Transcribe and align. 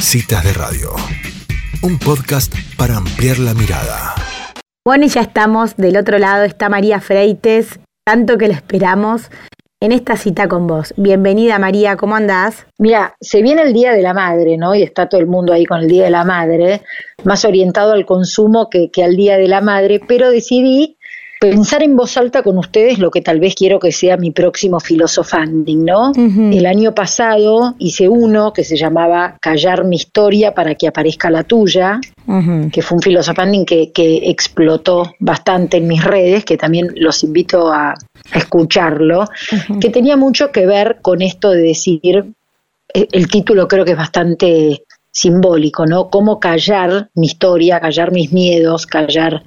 Citas 0.00 0.44
de 0.44 0.52
Radio, 0.52 0.90
un 1.82 1.98
podcast 1.98 2.54
para 2.76 2.96
ampliar 2.96 3.38
la 3.38 3.52
mirada. 3.52 4.14
Bueno, 4.84 5.04
y 5.04 5.08
ya 5.08 5.22
estamos 5.22 5.76
del 5.76 5.96
otro 5.96 6.18
lado, 6.18 6.44
está 6.44 6.68
María 6.68 7.00
Freites, 7.00 7.80
tanto 8.04 8.38
que 8.38 8.46
lo 8.46 8.54
esperamos 8.54 9.30
en 9.80 9.92
esta 9.92 10.16
cita 10.16 10.48
con 10.48 10.66
vos. 10.66 10.94
Bienvenida 10.96 11.58
María, 11.58 11.96
¿cómo 11.96 12.14
andás? 12.14 12.66
Mira, 12.78 13.16
se 13.20 13.42
viene 13.42 13.62
el 13.62 13.72
Día 13.72 13.92
de 13.92 14.02
la 14.02 14.14
Madre, 14.14 14.56
¿no? 14.56 14.74
Y 14.74 14.82
está 14.82 15.08
todo 15.08 15.20
el 15.20 15.26
mundo 15.26 15.52
ahí 15.52 15.66
con 15.66 15.80
el 15.80 15.88
Día 15.88 16.04
de 16.04 16.10
la 16.10 16.24
Madre, 16.24 16.82
más 17.24 17.44
orientado 17.44 17.92
al 17.92 18.06
consumo 18.06 18.70
que, 18.70 18.90
que 18.90 19.04
al 19.04 19.16
Día 19.16 19.36
de 19.36 19.48
la 19.48 19.60
Madre, 19.60 20.00
pero 20.06 20.30
decidí 20.30 20.97
pensar 21.40 21.82
en 21.82 21.96
voz 21.96 22.16
alta 22.16 22.42
con 22.42 22.58
ustedes 22.58 22.98
lo 22.98 23.10
que 23.10 23.20
tal 23.20 23.40
vez 23.40 23.54
quiero 23.54 23.78
que 23.78 23.92
sea 23.92 24.16
mi 24.16 24.30
próximo 24.30 24.80
filosofanding, 24.80 25.84
¿no? 25.84 26.12
El 26.16 26.66
año 26.66 26.94
pasado 26.94 27.74
hice 27.78 28.08
uno 28.08 28.52
que 28.52 28.64
se 28.64 28.76
llamaba 28.76 29.36
Callar 29.40 29.84
mi 29.84 29.96
historia 29.96 30.54
para 30.54 30.74
que 30.74 30.88
aparezca 30.88 31.30
la 31.30 31.44
tuya, 31.44 32.00
que 32.72 32.82
fue 32.82 32.96
un 32.96 33.02
filosofanding 33.02 33.64
que, 33.64 33.92
que 33.92 34.30
explotó 34.30 35.14
bastante 35.20 35.76
en 35.76 35.86
mis 35.86 36.02
redes, 36.04 36.44
que 36.44 36.56
también 36.56 36.88
los 36.96 37.22
invito 37.22 37.72
a, 37.72 37.94
escucharlo, 38.34 39.24
que 39.80 39.90
tenía 39.90 40.16
mucho 40.16 40.52
que 40.52 40.66
ver 40.66 40.98
con 41.00 41.22
esto 41.22 41.50
de 41.50 41.62
decir, 41.62 42.24
eh, 42.92 43.08
el 43.12 43.28
título 43.28 43.66
creo 43.66 43.84
que 43.84 43.92
es 43.92 43.96
bastante 43.96 44.82
simbólico, 45.10 45.86
¿no? 45.86 46.10
Cómo 46.10 46.38
callar 46.38 47.08
mi 47.14 47.26
historia, 47.26 47.80
callar 47.80 48.12
mis 48.12 48.32
miedos, 48.32 48.86
callar 48.86 49.42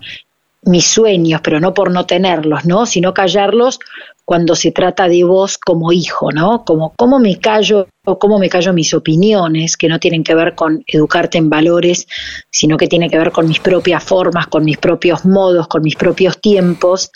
mis 0.64 0.86
sueños, 0.86 1.42
pero 1.44 1.60
no 1.60 1.74
por 1.74 1.92
no 1.92 2.06
tenerlos, 2.06 2.66
¿no? 2.66 2.86
Sino 2.86 3.14
callarlos 3.14 3.80
cuando 4.26 4.56
se 4.56 4.72
trata 4.72 5.08
de 5.08 5.24
vos 5.24 5.58
como 5.58 5.92
hijo, 5.92 6.32
¿no? 6.32 6.64
Como 6.64 6.94
cómo 6.96 7.20
me 7.20 7.40
callo 7.40 7.88
o 8.06 8.20
cómo 8.20 8.38
me 8.38 8.50
callo 8.50 8.72
mis 8.72 8.94
opiniones 8.94 9.76
que 9.76 9.90
no 9.90 10.00
tienen 10.00 10.24
que 10.24 10.36
ver 10.36 10.54
con 10.56 10.84
educarte 10.88 11.38
en 11.38 11.50
valores, 11.50 12.08
sino 12.52 12.78
que 12.78 12.88
tiene 12.88 13.10
que 13.10 13.18
ver 13.18 13.32
con 13.32 13.48
mis 13.48 13.60
propias 13.60 14.04
formas, 14.04 14.48
con 14.48 14.64
mis 14.64 14.78
propios 14.78 15.26
modos, 15.26 15.68
con 15.68 15.82
mis 15.82 15.96
propios 15.96 16.40
tiempos. 16.40 17.12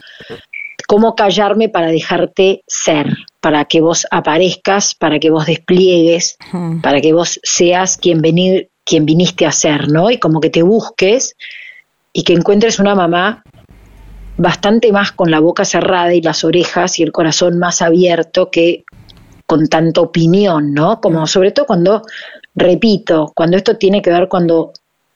Cómo 0.88 1.16
callarme 1.16 1.70
para 1.70 1.88
dejarte 1.88 2.64
ser, 2.68 3.08
para 3.40 3.66
que 3.66 3.82
vos 3.82 4.06
aparezcas, 4.12 4.94
para 4.96 5.20
que 5.20 5.30
vos 5.30 5.46
despliegues, 5.46 6.38
para 6.82 7.00
que 7.02 7.14
vos 7.14 7.40
seas 7.44 7.98
quien 7.98 8.22
venir, 8.22 8.70
quien 8.84 9.06
viniste 9.06 9.46
a 9.46 9.52
ser, 9.52 9.90
¿no? 9.90 10.12
Y 10.12 10.18
como 10.18 10.42
que 10.42 10.50
te 10.50 10.64
busques 10.64 11.36
y 12.18 12.24
que 12.24 12.32
encuentres 12.32 12.80
una 12.80 12.96
mamá 12.96 13.44
bastante 14.38 14.94
más 14.94 15.12
con 15.12 15.30
la 15.30 15.42
boca 15.42 15.66
cerrada 15.66 16.14
y 16.14 16.22
las 16.22 16.46
orejas 16.46 16.98
y 16.98 17.04
el 17.04 17.12
corazón 17.12 17.60
más 17.60 17.82
abierto 17.82 18.50
que 18.50 18.86
con 19.46 19.68
tanta 19.68 20.00
opinión, 20.00 20.74
¿no? 20.74 21.02
Como 21.02 21.28
sobre 21.28 21.52
todo 21.52 21.66
cuando, 21.66 22.04
repito, 22.56 23.34
cuando 23.36 23.58
esto 23.58 23.76
tiene 23.76 24.02
que 24.02 24.12
ver 24.12 24.30
cuando, 24.30 24.72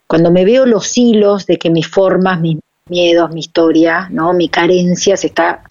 cuando 0.08 0.30
me 0.30 0.44
veo 0.44 0.66
los 0.66 0.98
hilos 0.98 1.46
de 1.46 1.58
que 1.58 1.70
mis 1.70 1.88
formas, 1.88 2.42
mis 2.42 2.58
miedos, 2.90 3.32
mi 3.32 3.40
historia, 3.40 4.10
¿no? 4.12 4.34
Mi 4.34 4.50
carencia 4.50 5.16
se 5.16 5.28
está, 5.28 5.64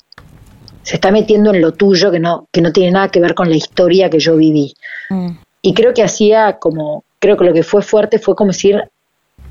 se 0.82 0.94
está 0.94 1.10
metiendo 1.10 1.52
en 1.52 1.60
lo 1.60 1.72
tuyo 1.72 2.10
que 2.10 2.20
no, 2.20 2.46
que 2.50 2.62
no 2.62 2.72
tiene 2.72 2.92
nada 2.92 3.10
que 3.10 3.20
ver 3.20 3.34
con 3.34 3.50
la 3.50 3.56
historia 3.56 4.08
que 4.08 4.18
yo 4.18 4.34
viví. 4.34 4.72
Mm. 5.10 5.32
Y 5.60 5.74
creo 5.74 5.92
que 5.92 6.02
hacía 6.02 6.58
como, 6.58 7.04
creo 7.18 7.36
que 7.36 7.44
lo 7.44 7.52
que 7.52 7.62
fue 7.62 7.82
fuerte 7.82 8.18
fue 8.18 8.34
como 8.34 8.52
decir, 8.52 8.82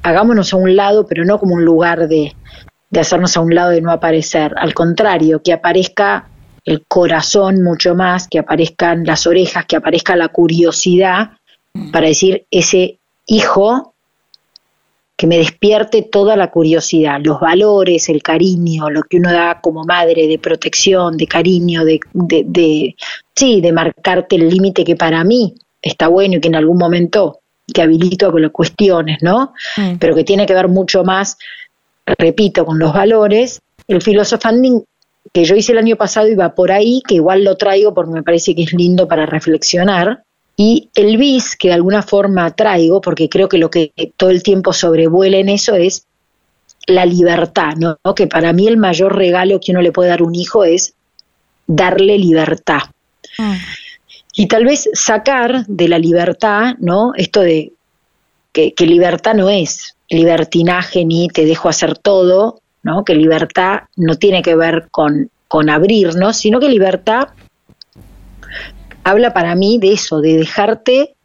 hagámonos 0.04 0.54
a 0.54 0.58
un 0.58 0.76
lado, 0.76 1.06
pero 1.08 1.26
no 1.26 1.40
como 1.40 1.56
un 1.56 1.66
lugar 1.66 2.08
de, 2.08 2.36
de 2.90 3.00
hacernos 3.00 3.36
a 3.38 3.42
un 3.42 3.54
lado 3.54 3.76
y 3.76 3.82
no 3.82 3.92
aparecer. 3.92 4.54
Al 4.58 4.74
contrario, 4.74 5.42
que 5.44 5.54
aparezca 5.54 6.30
el 6.66 6.86
corazón 6.86 7.64
mucho 7.64 7.96
más, 7.96 8.28
que 8.28 8.40
aparezcan 8.40 9.06
las 9.06 9.26
orejas, 9.26 9.66
que 9.66 9.78
aparezca 9.78 10.16
la 10.16 10.28
curiosidad 10.28 11.32
para 11.92 12.08
decir 12.08 12.46
ese 12.52 12.98
hijo 13.26 13.94
que 15.16 15.28
me 15.28 15.38
despierte 15.38 16.04
toda 16.04 16.36
la 16.36 16.52
curiosidad, 16.52 17.20
los 17.24 17.40
valores, 17.40 18.08
el 18.08 18.22
cariño, 18.22 18.90
lo 18.90 19.02
que 19.02 19.18
uno 19.18 19.32
da 19.32 19.60
como 19.62 19.84
madre 19.84 20.28
de 20.28 20.38
protección, 20.38 21.18
de 21.18 21.26
cariño, 21.26 21.84
de, 21.86 22.00
de, 22.14 22.44
de 22.46 22.96
sí, 23.36 23.60
de 23.60 23.72
marcarte 23.72 24.36
el 24.36 24.48
límite 24.48 24.84
que 24.84 24.96
para 24.96 25.24
mí 25.24 25.56
está 25.82 26.08
bueno 26.08 26.36
y 26.36 26.40
que 26.40 26.50
en 26.50 26.56
algún 26.56 26.78
momento 26.78 27.40
que 27.74 27.82
habilito 27.82 28.28
a 28.28 28.34
que 28.34 28.40
lo 28.40 28.52
cuestiones, 28.52 29.18
¿no? 29.22 29.54
Mm. 29.76 29.98
Pero 30.00 30.16
que 30.16 30.24
tiene 30.24 30.46
que 30.46 30.54
ver 30.54 30.68
mucho 30.68 31.04
más, 31.04 31.38
repito, 32.06 32.66
con 32.66 32.80
los 32.80 32.94
valores. 32.94 33.62
El 33.88 34.02
filosofanding 34.02 34.84
que 35.34 35.44
yo 35.44 35.56
hice 35.56 35.74
el 35.74 35.78
año 35.78 35.98
pasado 35.98 36.28
iba 36.28 36.56
por 36.56 36.72
ahí, 36.72 37.02
que 37.06 37.16
igual 37.16 37.44
lo 37.44 37.58
traigo 37.58 37.94
porque 37.94 38.12
me 38.12 38.24
parece 38.24 38.56
que 38.56 38.64
es 38.64 38.74
lindo 38.74 39.08
para 39.08 39.26
reflexionar. 39.26 40.24
Y 40.56 40.90
el 40.96 41.18
bis 41.18 41.56
que 41.56 41.68
de 41.68 41.76
alguna 41.76 42.02
forma 42.02 42.50
traigo, 42.52 43.02
porque 43.02 43.30
creo 43.30 43.48
que 43.48 43.58
lo 43.58 43.70
que 43.70 43.92
todo 44.16 44.32
el 44.32 44.42
tiempo 44.42 44.74
sobrevuela 44.74 45.38
en 45.38 45.50
eso 45.50 45.76
es 45.76 46.06
la 46.88 47.06
libertad, 47.06 47.74
¿no? 47.78 47.98
Que 48.16 48.28
para 48.28 48.54
mí 48.54 48.68
el 48.68 48.78
mayor 48.78 49.16
regalo 49.16 49.60
que 49.60 49.72
uno 49.72 49.82
le 49.82 49.92
puede 49.92 50.10
dar 50.10 50.22
a 50.22 50.24
un 50.24 50.34
hijo 50.34 50.64
es 50.64 50.94
darle 51.68 52.18
libertad. 52.18 52.84
Mm 53.38 53.56
y 54.40 54.46
tal 54.46 54.66
vez 54.66 54.88
sacar 54.94 55.66
de 55.66 55.88
la 55.88 55.98
libertad, 55.98 56.76
¿no? 56.80 57.12
Esto 57.16 57.42
de 57.42 57.74
que, 58.54 58.74
libertad 58.80 59.34
no 59.34 59.50
es 59.50 59.96
libertinaje 60.10 61.06
ni 61.06 61.28
te 61.28 61.44
dejo 61.46 61.70
hacer 61.70 61.98
todo, 61.98 62.62
¿no? 62.84 63.04
Que 63.04 63.16
libertad 63.16 63.82
no 63.96 64.16
tiene 64.16 64.44
que 64.44 64.56
ver 64.56 64.90
con, 64.92 65.32
con 65.48 65.72
abrirnos, 65.72 66.38
sino 66.38 66.60
que 66.60 66.70
libertad 66.70 67.30
habla 69.04 69.34
para 69.34 69.56
mí 69.56 69.80
de 69.80 69.94
eso, 69.94 70.22
de 70.22 70.38
dejarte 70.38 71.16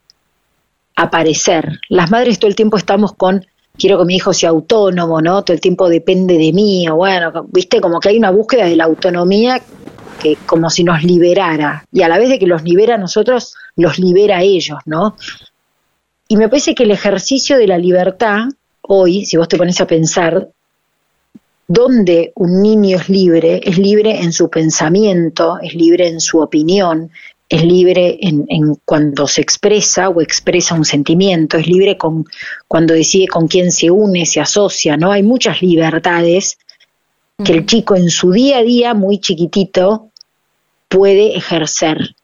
aparecer. 0.96 1.80
Las 1.90 2.10
madres 2.10 2.38
todo 2.38 2.48
el 2.48 2.56
tiempo 2.56 2.78
estamos 2.78 3.12
con 3.12 3.44
quiero 3.78 3.98
que 3.98 4.06
mi 4.06 4.16
hijo 4.16 4.32
sea 4.32 4.48
autónomo, 4.48 5.20
¿no? 5.20 5.42
Todo 5.42 5.52
el 5.52 5.60
tiempo 5.60 5.90
depende 5.90 6.38
de 6.38 6.50
mí, 6.54 6.88
o 6.88 6.96
bueno, 6.96 7.30
viste, 7.52 7.82
como 7.82 8.00
que 8.00 8.08
hay 8.08 8.16
una 8.16 8.30
búsqueda 8.30 8.64
de 8.64 8.76
la 8.76 8.84
autonomía 8.84 9.60
que 10.22 10.36
como 10.46 10.70
si 10.70 10.84
nos 10.84 11.02
liberara, 11.02 11.84
y 11.92 12.02
a 12.02 12.08
la 12.08 12.18
vez 12.18 12.28
de 12.28 12.38
que 12.38 12.46
los 12.46 12.62
libera 12.62 12.94
a 12.94 12.98
nosotros, 12.98 13.54
los 13.76 13.98
libera 13.98 14.38
a 14.38 14.42
ellos, 14.42 14.78
¿no? 14.86 15.16
Y 16.28 16.36
me 16.36 16.48
parece 16.48 16.74
que 16.74 16.84
el 16.84 16.90
ejercicio 16.90 17.58
de 17.58 17.66
la 17.66 17.78
libertad, 17.78 18.44
hoy, 18.82 19.26
si 19.26 19.36
vos 19.36 19.48
te 19.48 19.58
pones 19.58 19.80
a 19.80 19.86
pensar, 19.86 20.48
donde 21.68 22.32
un 22.36 22.62
niño 22.62 22.98
es 22.98 23.08
libre, 23.08 23.60
es 23.64 23.78
libre 23.78 24.20
en 24.20 24.32
su 24.32 24.48
pensamiento, 24.48 25.58
es 25.62 25.74
libre 25.74 26.08
en 26.08 26.20
su 26.20 26.40
opinión, 26.40 27.10
es 27.48 27.64
libre 27.64 28.18
en, 28.20 28.46
en, 28.48 28.76
cuando 28.84 29.26
se 29.26 29.42
expresa 29.42 30.08
o 30.08 30.22
expresa 30.22 30.74
un 30.74 30.84
sentimiento, 30.84 31.58
es 31.58 31.66
libre 31.66 31.98
con, 31.98 32.24
cuando 32.66 32.94
decide 32.94 33.28
con 33.28 33.46
quién 33.46 33.70
se 33.72 33.90
une, 33.90 34.24
se 34.24 34.40
asocia, 34.40 34.96
¿no? 34.96 35.12
Hay 35.12 35.22
muchas 35.22 35.60
libertades 35.60 36.58
que 37.44 37.52
el 37.52 37.66
chico 37.66 37.96
en 37.96 38.08
su 38.08 38.32
día 38.32 38.58
a 38.58 38.62
día, 38.62 38.94
muy 38.94 39.18
chiquitito, 39.18 40.11
puede 40.92 41.36
ejercer. 41.36 42.14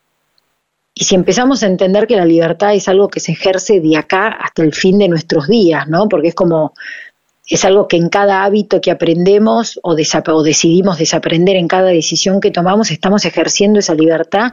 Y 0.93 1.05
si 1.05 1.15
empezamos 1.15 1.63
a 1.63 1.67
entender 1.67 2.07
que 2.07 2.17
la 2.17 2.27
libertad 2.27 2.75
es 2.75 2.87
algo 2.89 3.09
que 3.09 3.21
se 3.21 3.33
ejerce 3.33 3.81
de 3.81 3.97
acá 3.97 4.29
hasta 4.29 4.63
el 4.63 4.75
fin 4.75 4.99
de 4.99 5.09
nuestros 5.09 5.49
días, 5.49 5.89
¿no? 5.89 6.09
Porque 6.09 6.29
es 6.29 6.35
como, 6.35 6.75
es 7.47 7.65
algo 7.65 7.89
que 7.89 7.97
en 7.97 8.11
cada 8.11 8.45
hábito 8.45 8.81
que 8.81 8.91
aprendemos 8.91 9.81
o, 9.83 9.95
o 9.95 10.43
decidimos 10.43 10.99
desaprender 10.99 11.57
en 11.57 11.67
cada 11.67 11.89
decisión 11.89 12.41
que 12.41 12.51
tomamos, 12.51 12.91
estamos 12.91 13.25
ejerciendo 13.25 13.79
esa 13.79 13.95
libertad 13.95 14.53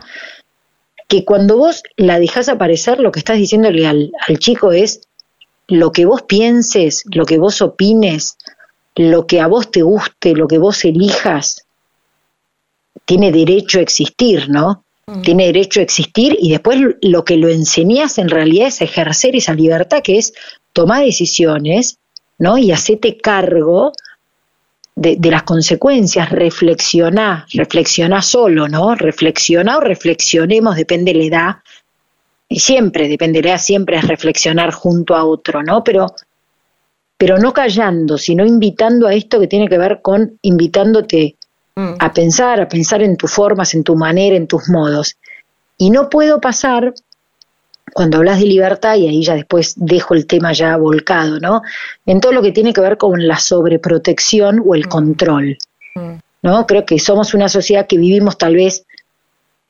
que 1.08 1.26
cuando 1.26 1.58
vos 1.58 1.84
la 1.98 2.18
dejas 2.18 2.48
aparecer, 2.48 3.00
lo 3.00 3.12
que 3.12 3.20
estás 3.20 3.38
diciéndole 3.38 3.86
al, 3.86 4.12
al 4.28 4.40
chico 4.40 4.72
es 4.72 5.02
lo 5.68 5.92
que 5.92 6.06
vos 6.06 6.22
pienses, 6.22 7.04
lo 7.12 7.26
que 7.26 7.38
vos 7.38 7.62
opines, 7.62 8.38
lo 8.96 9.28
que 9.28 9.42
a 9.42 9.48
vos 9.48 9.72
te 9.72 9.82
guste, 9.82 10.36
lo 10.36 10.48
que 10.48 10.58
vos 10.58 10.86
elijas, 10.86 11.65
tiene 13.06 13.32
derecho 13.32 13.80
a 13.80 13.82
existir, 13.82 14.50
¿no? 14.50 14.84
Mm. 15.08 15.22
Tiene 15.22 15.46
derecho 15.46 15.80
a 15.80 15.84
existir 15.84 16.36
y 16.40 16.52
después 16.52 16.80
lo 17.02 17.24
que 17.24 17.38
lo 17.38 17.48
enseñas 17.48 18.18
en 18.18 18.30
realidad 18.30 18.68
es 18.68 18.82
ejercer 18.82 19.36
esa 19.36 19.54
libertad 19.54 20.02
que 20.04 20.18
es 20.18 20.34
tomar 20.74 21.06
decisiones, 21.06 22.00
¿no? 22.38 22.58
Y 22.58 22.72
hacerte 22.72 23.18
cargo 23.18 23.94
de, 24.96 25.18
las 25.30 25.44
consecuencias, 25.44 26.30
reflexionar, 26.30 27.46
reflexionar 27.54 28.24
solo, 28.24 28.68
¿no? 28.68 28.96
Reflexionar 28.96 29.78
o 29.78 29.82
reflexionemos, 29.82 30.76
depende 30.76 31.14
de 31.14 31.20
la 31.20 31.26
edad, 31.26 31.56
y 32.48 32.60
siempre, 32.60 33.08
depende 33.08 33.40
de 33.40 33.44
la 33.44 33.50
edad, 33.56 33.62
siempre 33.62 33.98
es 33.98 34.08
reflexionar 34.08 34.72
junto 34.72 35.16
a 35.16 35.26
otro, 35.26 35.64
¿no? 35.64 35.84
Pero, 35.84 36.08
pero 37.18 37.38
no 37.38 37.54
callando, 37.54 38.18
sino 38.18 38.46
invitando 38.46 39.08
a 39.08 39.14
esto 39.14 39.40
que 39.40 39.48
tiene 39.48 39.68
que 39.68 39.78
ver 39.78 40.02
con 40.02 40.38
invitándote 40.42 41.35
Mm. 41.76 41.96
a 42.00 42.14
pensar, 42.14 42.62
a 42.62 42.70
pensar 42.70 43.02
en 43.02 43.18
tus 43.18 43.32
formas, 43.32 43.74
en 43.74 43.84
tu 43.84 43.96
manera, 43.96 44.36
en 44.36 44.48
tus 44.48 44.70
modos. 44.70 45.18
Y 45.78 45.90
no 45.90 46.10
puedo 46.10 46.40
pasar, 46.40 46.94
cuando 47.94 48.18
hablas 48.18 48.40
de 48.40 48.46
libertad, 48.46 48.96
y 48.96 49.08
ahí 49.08 49.24
ya 49.24 49.36
después 49.36 49.74
dejo 49.76 50.14
el 50.14 50.26
tema 50.26 50.54
ya 50.54 50.78
volcado, 50.78 51.40
¿no? 51.40 51.62
En 52.06 52.22
todo 52.22 52.32
lo 52.32 52.42
que 52.42 52.54
tiene 52.54 52.74
que 52.74 52.82
ver 52.82 52.98
con 52.98 53.28
la 53.28 53.40
sobreprotección 53.40 54.64
o 54.66 54.74
el 54.74 54.86
mm. 54.86 54.90
control. 54.90 55.58
Mm. 55.96 56.14
¿no? 56.46 56.68
Creo 56.68 56.86
que 56.86 57.00
somos 57.00 57.34
una 57.34 57.50
sociedad 57.50 57.88
que 57.88 57.98
vivimos 57.98 58.38
tal 58.38 58.56
vez 58.56 58.86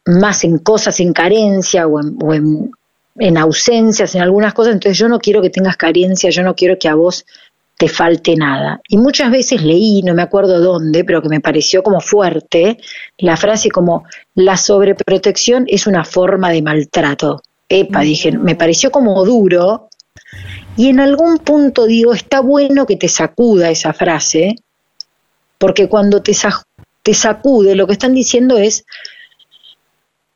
más 0.06 0.44
en 0.44 0.60
cosas 0.60 1.00
en 1.00 1.14
carencia 1.14 1.88
o 1.88 2.34
en, 2.34 2.72
en 3.18 3.38
ausencias, 3.38 4.14
en 4.14 4.22
algunas 4.22 4.54
cosas, 4.54 4.74
entonces 4.74 4.98
yo 4.98 5.08
no 5.08 5.20
quiero 5.20 5.42
que 5.42 5.50
tengas 5.50 5.78
carencia, 5.78 6.30
yo 6.30 6.44
no 6.44 6.54
quiero 6.54 6.78
que 6.78 6.90
a 6.90 6.96
vos 6.96 7.26
te 7.78 7.90
falte 7.90 8.36
nada. 8.36 8.82
Y 8.88 8.98
muchas 8.98 9.32
veces 9.32 9.62
leí, 9.62 10.02
no 10.02 10.14
me 10.14 10.22
acuerdo 10.22 10.60
dónde, 10.60 11.04
pero 11.04 11.22
que 11.22 11.30
me 11.30 11.42
pareció 11.42 11.84
como 11.84 12.00
fuerte, 12.00 12.78
la 13.18 13.36
frase 13.36 13.70
como, 13.70 14.06
la 14.34 14.58
sobreprotección 14.58 15.66
es 15.68 15.88
una 15.88 16.06
forma 16.06 16.52
de 16.52 16.62
maltrato. 16.62 17.42
Epa, 17.68 18.02
dije, 18.02 18.32
me 18.32 18.56
pareció 18.56 18.92
como 18.92 19.26
duro. 19.26 19.90
Y 20.78 20.90
en 20.90 21.00
algún 21.00 21.40
punto 21.40 21.86
digo, 21.86 22.14
está 22.14 22.40
bueno 22.40 22.86
que 22.86 22.96
te 22.96 23.08
sacuda 23.08 23.70
esa 23.70 23.94
frase, 23.94 24.56
porque 25.58 25.90
cuando 25.90 26.22
te, 26.22 26.34
te 27.04 27.14
sacude, 27.14 27.76
lo 27.76 27.88
que 27.88 27.94
están 27.94 28.14
diciendo 28.14 28.58
es 28.58 28.86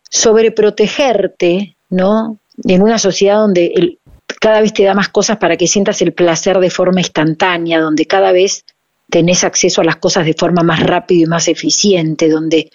sobreprotegerte, 0.09 1.75
¿no? 1.89 2.39
En 2.65 2.81
una 2.81 2.99
sociedad 2.99 3.37
donde 3.37 3.71
el, 3.75 3.98
cada 4.39 4.61
vez 4.61 4.73
te 4.73 4.83
da 4.83 4.93
más 4.93 5.09
cosas 5.09 5.37
para 5.37 5.57
que 5.57 5.67
sientas 5.67 6.01
el 6.01 6.13
placer 6.13 6.59
de 6.59 6.69
forma 6.69 7.01
instantánea, 7.01 7.81
donde 7.81 8.05
cada 8.05 8.31
vez 8.31 8.65
tenés 9.09 9.43
acceso 9.43 9.81
a 9.81 9.83
las 9.83 9.97
cosas 9.97 10.25
de 10.25 10.33
forma 10.33 10.63
más 10.63 10.81
rápida 10.81 11.23
y 11.23 11.25
más 11.25 11.47
eficiente, 11.47 12.29
donde 12.29 12.71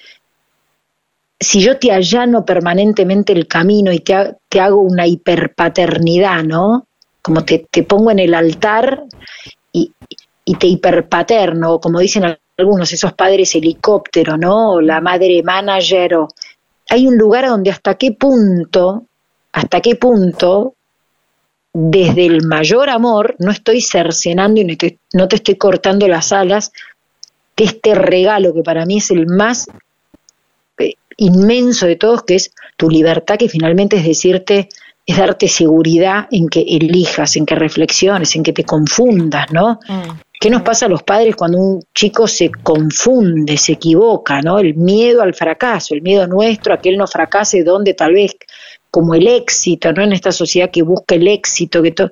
si 1.40 1.62
yo 1.62 1.78
te 1.78 1.90
allano 1.90 2.44
permanentemente 2.44 3.32
el 3.32 3.46
camino 3.46 3.92
y 3.92 4.00
te, 4.00 4.36
te 4.48 4.60
hago 4.60 4.80
una 4.80 5.06
hiperpaternidad, 5.06 6.44
¿no? 6.44 6.86
Como 7.22 7.44
te, 7.44 7.66
te 7.70 7.82
pongo 7.82 8.10
en 8.10 8.18
el 8.18 8.34
altar 8.34 9.04
y, 9.72 9.92
y, 10.44 10.54
te 10.56 10.66
hiperpaterno, 10.66 11.80
como 11.80 11.98
dicen 11.98 12.36
algunos, 12.56 12.92
esos 12.92 13.14
padres 13.14 13.54
helicóptero, 13.54 14.36
¿no? 14.36 14.72
O 14.72 14.80
la 14.80 15.00
madre 15.00 15.42
manager, 15.42 16.14
o 16.16 16.28
hay 16.90 17.06
un 17.06 17.16
lugar 17.16 17.48
donde 17.48 17.70
hasta 17.70 17.94
qué 17.94 18.12
punto, 18.12 19.06
hasta 19.52 19.80
qué 19.80 19.96
punto 19.96 20.74
desde 21.74 22.24
el 22.24 22.46
mayor 22.46 22.88
amor 22.88 23.34
no 23.40 23.50
estoy 23.50 23.80
cercenando 23.80 24.60
y 24.60 24.64
no 25.12 25.28
te, 25.28 25.36
estoy 25.36 25.56
cortando 25.56 26.06
las 26.06 26.32
alas 26.32 26.72
de 27.56 27.64
este 27.64 27.96
regalo 27.96 28.54
que 28.54 28.62
para 28.62 28.86
mí 28.86 28.98
es 28.98 29.10
el 29.10 29.26
más 29.26 29.66
eh, 30.78 30.94
inmenso 31.16 31.86
de 31.86 31.96
todos, 31.96 32.22
que 32.22 32.36
es 32.36 32.52
tu 32.76 32.88
libertad, 32.88 33.36
que 33.36 33.48
finalmente 33.48 33.96
es 33.96 34.04
decirte, 34.04 34.68
es 35.04 35.16
darte 35.16 35.48
seguridad 35.48 36.28
en 36.30 36.48
que 36.48 36.60
elijas, 36.60 37.36
en 37.36 37.44
que 37.44 37.56
reflexiones, 37.56 38.34
en 38.36 38.44
que 38.44 38.52
te 38.52 38.64
confundas, 38.64 39.52
¿no? 39.52 39.80
Mm. 39.88 40.10
¿Qué 40.40 40.50
nos 40.50 40.62
pasa 40.62 40.86
a 40.86 40.88
los 40.88 41.02
padres 41.02 41.36
cuando 41.36 41.58
un 41.58 41.82
chico 41.94 42.26
se 42.26 42.50
confunde, 42.50 43.56
se 43.56 43.72
equivoca, 43.72 44.42
¿no? 44.42 44.58
El 44.58 44.74
miedo 44.74 45.22
al 45.22 45.34
fracaso, 45.34 45.94
el 45.94 46.02
miedo 46.02 46.26
nuestro 46.26 46.74
a 46.74 46.78
que 46.78 46.90
él 46.90 46.98
no 46.98 47.06
fracase 47.06 47.64
donde 47.64 47.94
tal 47.94 48.12
vez 48.12 48.36
como 48.94 49.16
el 49.16 49.26
éxito, 49.26 49.92
¿no? 49.92 50.04
En 50.04 50.12
esta 50.12 50.30
sociedad 50.30 50.70
que 50.70 50.82
busca 50.82 51.16
el 51.16 51.26
éxito, 51.26 51.82
que 51.82 51.90
todo. 51.90 52.10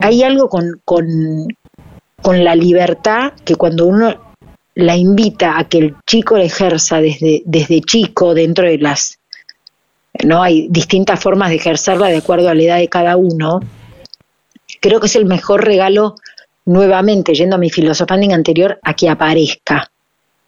Hay 0.00 0.24
algo 0.24 0.48
con, 0.48 0.82
con, 0.84 2.44
la 2.44 2.56
libertad 2.56 3.32
que 3.44 3.54
cuando 3.54 3.86
uno 3.86 4.34
la 4.74 4.96
invita 4.96 5.56
a 5.56 5.68
que 5.68 5.78
el 5.78 5.94
chico 6.04 6.36
la 6.36 6.42
ejerza 6.42 7.00
desde, 7.00 7.42
desde 7.44 7.80
chico 7.82 8.34
dentro 8.34 8.66
de 8.66 8.78
las 8.78 9.20
no 10.24 10.42
hay 10.42 10.66
distintas 10.68 11.20
formas 11.20 11.50
de 11.50 11.56
ejercerla 11.56 12.08
de 12.08 12.16
acuerdo 12.16 12.48
a 12.48 12.54
la 12.54 12.62
edad 12.62 12.78
de 12.78 12.88
cada 12.88 13.16
uno 13.16 13.60
creo 14.80 14.98
que 14.98 15.06
es 15.06 15.14
el 15.14 15.26
mejor 15.26 15.64
regalo 15.64 16.16
nuevamente 16.64 17.34
yendo 17.34 17.54
a 17.54 17.60
mi 17.60 17.70
filosofía 17.70 18.34
anterior 18.34 18.80
a 18.82 18.94
que 18.94 19.08
aparezca 19.08 19.92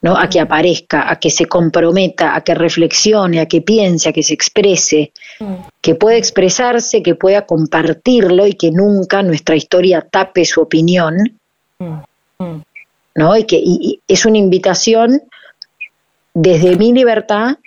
¿no? 0.01 0.17
a 0.17 0.29
que 0.29 0.39
aparezca, 0.39 1.11
a 1.11 1.19
que 1.19 1.29
se 1.29 1.45
comprometa, 1.45 2.35
a 2.35 2.41
que 2.41 2.55
reflexione, 2.55 3.39
a 3.39 3.47
que 3.47 3.61
piense, 3.61 4.09
a 4.09 4.13
que 4.13 4.23
se 4.23 4.33
exprese, 4.33 5.11
mm. 5.39 5.53
que 5.81 5.95
pueda 5.95 6.17
expresarse, 6.17 7.03
que 7.03 7.15
pueda 7.15 7.45
compartirlo 7.45 8.47
y 8.47 8.53
que 8.53 8.71
nunca 8.71 9.21
nuestra 9.23 9.55
historia 9.55 10.07
tape 10.09 10.45
su 10.45 10.61
opinión, 10.61 11.37
mm. 11.79 12.43
Mm. 12.43 12.63
¿no? 13.15 13.37
Y 13.37 13.43
que 13.43 13.61
es 14.07 14.25
una 14.25 14.37
invitación 14.37 15.21
desde 16.33 16.77
mi 16.77 16.93
libertad 16.93 17.57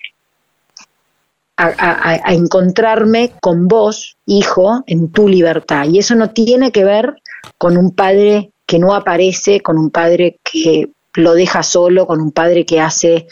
a, 1.57 2.21
a, 2.25 2.33
encontrarme 2.33 3.33
con 3.41 3.69
vos, 3.69 4.17
hijo, 4.27 4.83
en 4.87 5.13
tu 5.13 5.29
libertad. 5.29 5.87
Y 5.87 5.99
eso 5.99 6.17
no 6.17 6.31
tiene 6.31 6.73
que 6.73 6.83
ver 6.83 7.23
con 7.57 7.77
un 7.77 7.95
padre 7.95 8.51
que 8.67 8.81
no 8.81 8.95
aparece, 8.95 9.61
con 9.61 9.79
un 9.79 9.91
padre 9.91 10.39
que 10.43 10.89
lo 11.15 11.35
deja 11.35 11.63
solo 11.63 12.07
con 12.07 12.21
un 12.21 12.33
padre 12.33 12.65
que 12.65 12.81
hace 12.81 13.27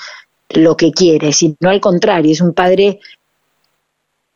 lo 0.50 0.76
que 0.76 0.92
quiere, 0.92 1.32
sino 1.32 1.56
al 1.70 1.80
contrario, 1.80 2.32
es 2.32 2.40
un 2.40 2.54
padre 2.54 3.00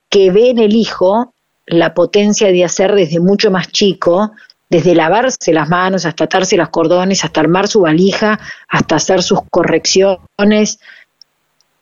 que 0.09 0.31
ve 0.31 0.51
en 0.51 0.59
el 0.59 0.75
hijo 0.75 1.35
la 1.67 1.95
potencia 1.95 2.53
de 2.53 2.65
hacer 2.65 2.95
desde 2.95 3.21
mucho 3.21 3.51
más 3.51 3.69
chico, 3.69 4.33
desde 4.71 4.95
lavarse 4.95 5.53
las 5.53 5.69
manos 5.69 6.07
hasta 6.07 6.25
atarse 6.25 6.57
los 6.57 6.69
cordones, 6.69 7.25
hasta 7.25 7.41
armar 7.41 7.69
su 7.69 7.81
valija, 7.81 8.39
hasta 8.69 8.97
hacer 8.97 9.23
sus 9.23 9.41
correcciones. 9.51 10.79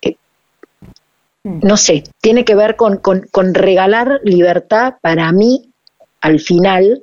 Eh, 0.00 0.17
no 1.44 1.76
sé, 1.76 2.05
tiene 2.20 2.44
que 2.44 2.55
ver 2.55 2.76
con, 2.76 2.99
con, 2.99 3.26
con 3.31 3.55
regalar 3.55 4.20
libertad 4.25 4.94
para 5.00 5.31
mí 5.32 5.70
al 6.20 6.41
final 6.41 7.03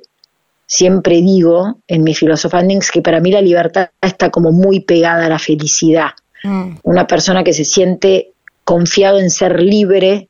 siempre 0.70 1.20
digo 1.20 1.80
en 1.88 2.04
mi 2.04 2.14
filosofandings 2.14 2.92
que 2.92 3.02
para 3.02 3.20
mí 3.20 3.32
la 3.32 3.42
libertad 3.42 3.90
está 4.00 4.30
como 4.30 4.52
muy 4.52 4.78
pegada 4.78 5.26
a 5.26 5.28
la 5.28 5.40
felicidad. 5.40 6.10
Mm. 6.44 6.76
Una 6.84 7.08
persona 7.08 7.42
que 7.42 7.52
se 7.52 7.64
siente 7.64 8.30
confiado 8.64 9.18
en 9.18 9.30
ser 9.30 9.60
libre, 9.60 10.28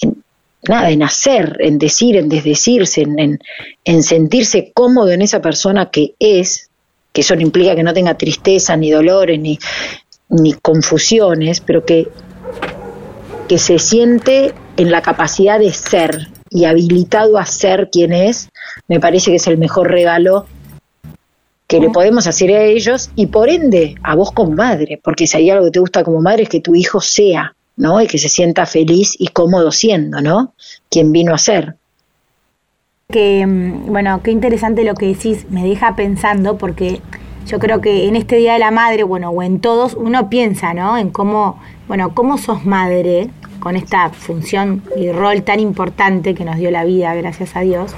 en, 0.00 0.22
nada, 0.68 0.90
en 0.90 1.02
hacer, 1.02 1.56
en 1.58 1.78
decir, 1.78 2.14
en 2.16 2.28
desdecirse, 2.28 3.02
en, 3.02 3.40
en, 3.84 4.02
sentirse 4.04 4.70
cómodo 4.72 5.10
en 5.10 5.22
esa 5.22 5.42
persona 5.42 5.90
que 5.90 6.14
es, 6.20 6.70
que 7.12 7.22
eso 7.22 7.34
no 7.34 7.42
implica 7.42 7.74
que 7.74 7.82
no 7.82 7.92
tenga 7.92 8.16
tristeza, 8.16 8.76
ni 8.76 8.92
dolores, 8.92 9.40
ni, 9.40 9.58
ni 10.28 10.52
confusiones, 10.52 11.60
pero 11.60 11.84
que, 11.84 12.06
que 13.48 13.58
se 13.58 13.80
siente 13.80 14.54
en 14.76 14.92
la 14.92 15.02
capacidad 15.02 15.58
de 15.58 15.72
ser, 15.72 16.28
y 16.50 16.64
habilitado 16.64 17.38
a 17.38 17.46
ser 17.46 17.88
quien 17.90 18.12
es, 18.12 18.48
me 18.88 19.00
parece 19.00 19.30
que 19.30 19.36
es 19.36 19.46
el 19.46 19.58
mejor 19.58 19.90
regalo 19.90 20.46
que 21.68 21.80
le 21.80 21.90
podemos 21.90 22.26
hacer 22.26 22.50
a 22.52 22.64
ellos 22.64 23.10
y 23.14 23.26
por 23.26 23.50
ende 23.50 23.94
a 24.02 24.14
vos 24.14 24.32
como 24.32 24.52
madre, 24.52 24.98
porque 25.04 25.26
si 25.26 25.36
hay 25.36 25.50
algo 25.50 25.66
que 25.66 25.72
te 25.72 25.80
gusta 25.80 26.02
como 26.02 26.22
madre 26.22 26.44
es 26.44 26.48
que 26.48 26.60
tu 26.60 26.74
hijo 26.74 27.00
sea, 27.00 27.54
¿no? 27.76 28.00
Y 28.00 28.06
que 28.06 28.16
se 28.16 28.30
sienta 28.30 28.64
feliz 28.64 29.14
y 29.18 29.28
cómodo 29.28 29.70
siendo, 29.70 30.22
¿no? 30.22 30.54
Quien 30.88 31.12
vino 31.12 31.34
a 31.34 31.38
ser. 31.38 31.76
Que, 33.10 33.46
mm, 33.46 33.92
bueno, 33.92 34.22
qué 34.22 34.30
interesante 34.30 34.82
lo 34.82 34.94
que 34.94 35.08
decís, 35.08 35.46
me 35.50 35.62
deja 35.62 35.94
pensando 35.94 36.56
porque 36.56 37.02
yo 37.46 37.58
creo 37.58 37.82
que 37.82 38.08
en 38.08 38.16
este 38.16 38.36
Día 38.36 38.54
de 38.54 38.58
la 38.58 38.70
Madre, 38.70 39.02
bueno, 39.02 39.30
o 39.30 39.42
en 39.42 39.60
todos, 39.60 39.94
uno 39.94 40.30
piensa, 40.30 40.72
¿no? 40.72 40.96
En 40.96 41.10
cómo, 41.10 41.60
bueno, 41.86 42.14
cómo 42.14 42.38
sos 42.38 42.64
madre, 42.64 43.30
con 43.60 43.76
esta 43.76 44.10
función 44.10 44.82
y 44.96 45.10
rol 45.12 45.42
tan 45.42 45.60
importante 45.60 46.34
que 46.34 46.44
nos 46.44 46.56
dio 46.56 46.70
la 46.70 46.84
vida, 46.84 47.14
gracias 47.14 47.56
a 47.56 47.60
Dios. 47.60 47.94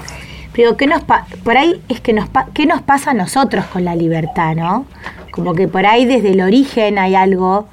Pero 0.53 0.75
¿qué 0.75 0.87
nos 0.87 1.03
por 1.03 1.57
ahí 1.57 1.81
es 1.87 2.01
que 2.01 2.13
nos 2.13 2.29
qué 2.53 2.65
nos 2.65 2.81
pasa 2.81 3.11
a 3.11 3.13
nosotros 3.13 3.65
con 3.65 3.85
la 3.85 3.95
libertad, 3.95 4.55
¿no? 4.55 4.85
Como 5.31 5.53
que 5.53 5.67
por 5.67 5.85
ahí 5.85 6.05
desde 6.05 6.31
el 6.31 6.41
origen 6.41 6.99
hay 6.99 7.15
algo 7.15 7.67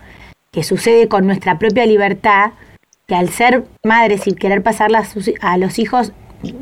que 0.52 0.62
sucede 0.62 1.08
con 1.08 1.26
nuestra 1.26 1.58
propia 1.58 1.86
libertad, 1.86 2.52
que 3.06 3.16
al 3.16 3.28
ser 3.30 3.64
madres 3.84 4.26
y 4.26 4.34
querer 4.34 4.62
pasarla 4.62 5.04
a 5.40 5.58
los 5.58 5.78
hijos, 5.78 6.12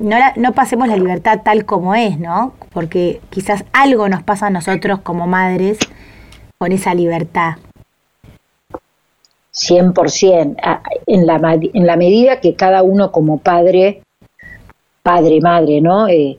no, 0.01 0.17
no 0.37 0.53
pasemos 0.53 0.89
la 0.89 0.97
libertad 0.97 1.43
tal 1.45 1.67
como 1.67 1.95
es, 1.95 2.19
¿no? 2.19 2.55
Porque 2.73 3.21
quizás 3.31 3.65
algo 3.73 4.09
nos 4.09 4.23
pasa 4.23 4.47
a 4.47 4.51
nosotros 4.51 5.01
como 5.01 5.27
madres 5.27 5.79
con 6.59 6.73
esa 6.73 6.95
libertad. 6.95 7.57
100%, 9.57 10.57
en 11.07 11.27
la, 11.27 11.59
en 11.73 11.87
la 11.87 11.97
medida 11.97 12.41
que 12.41 12.55
cada 12.55 12.83
uno 12.83 13.11
como 13.11 13.39
padre, 13.39 14.03
padre, 15.03 15.41
madre, 15.41 15.81
¿no? 15.81 16.09
Eh, 16.09 16.39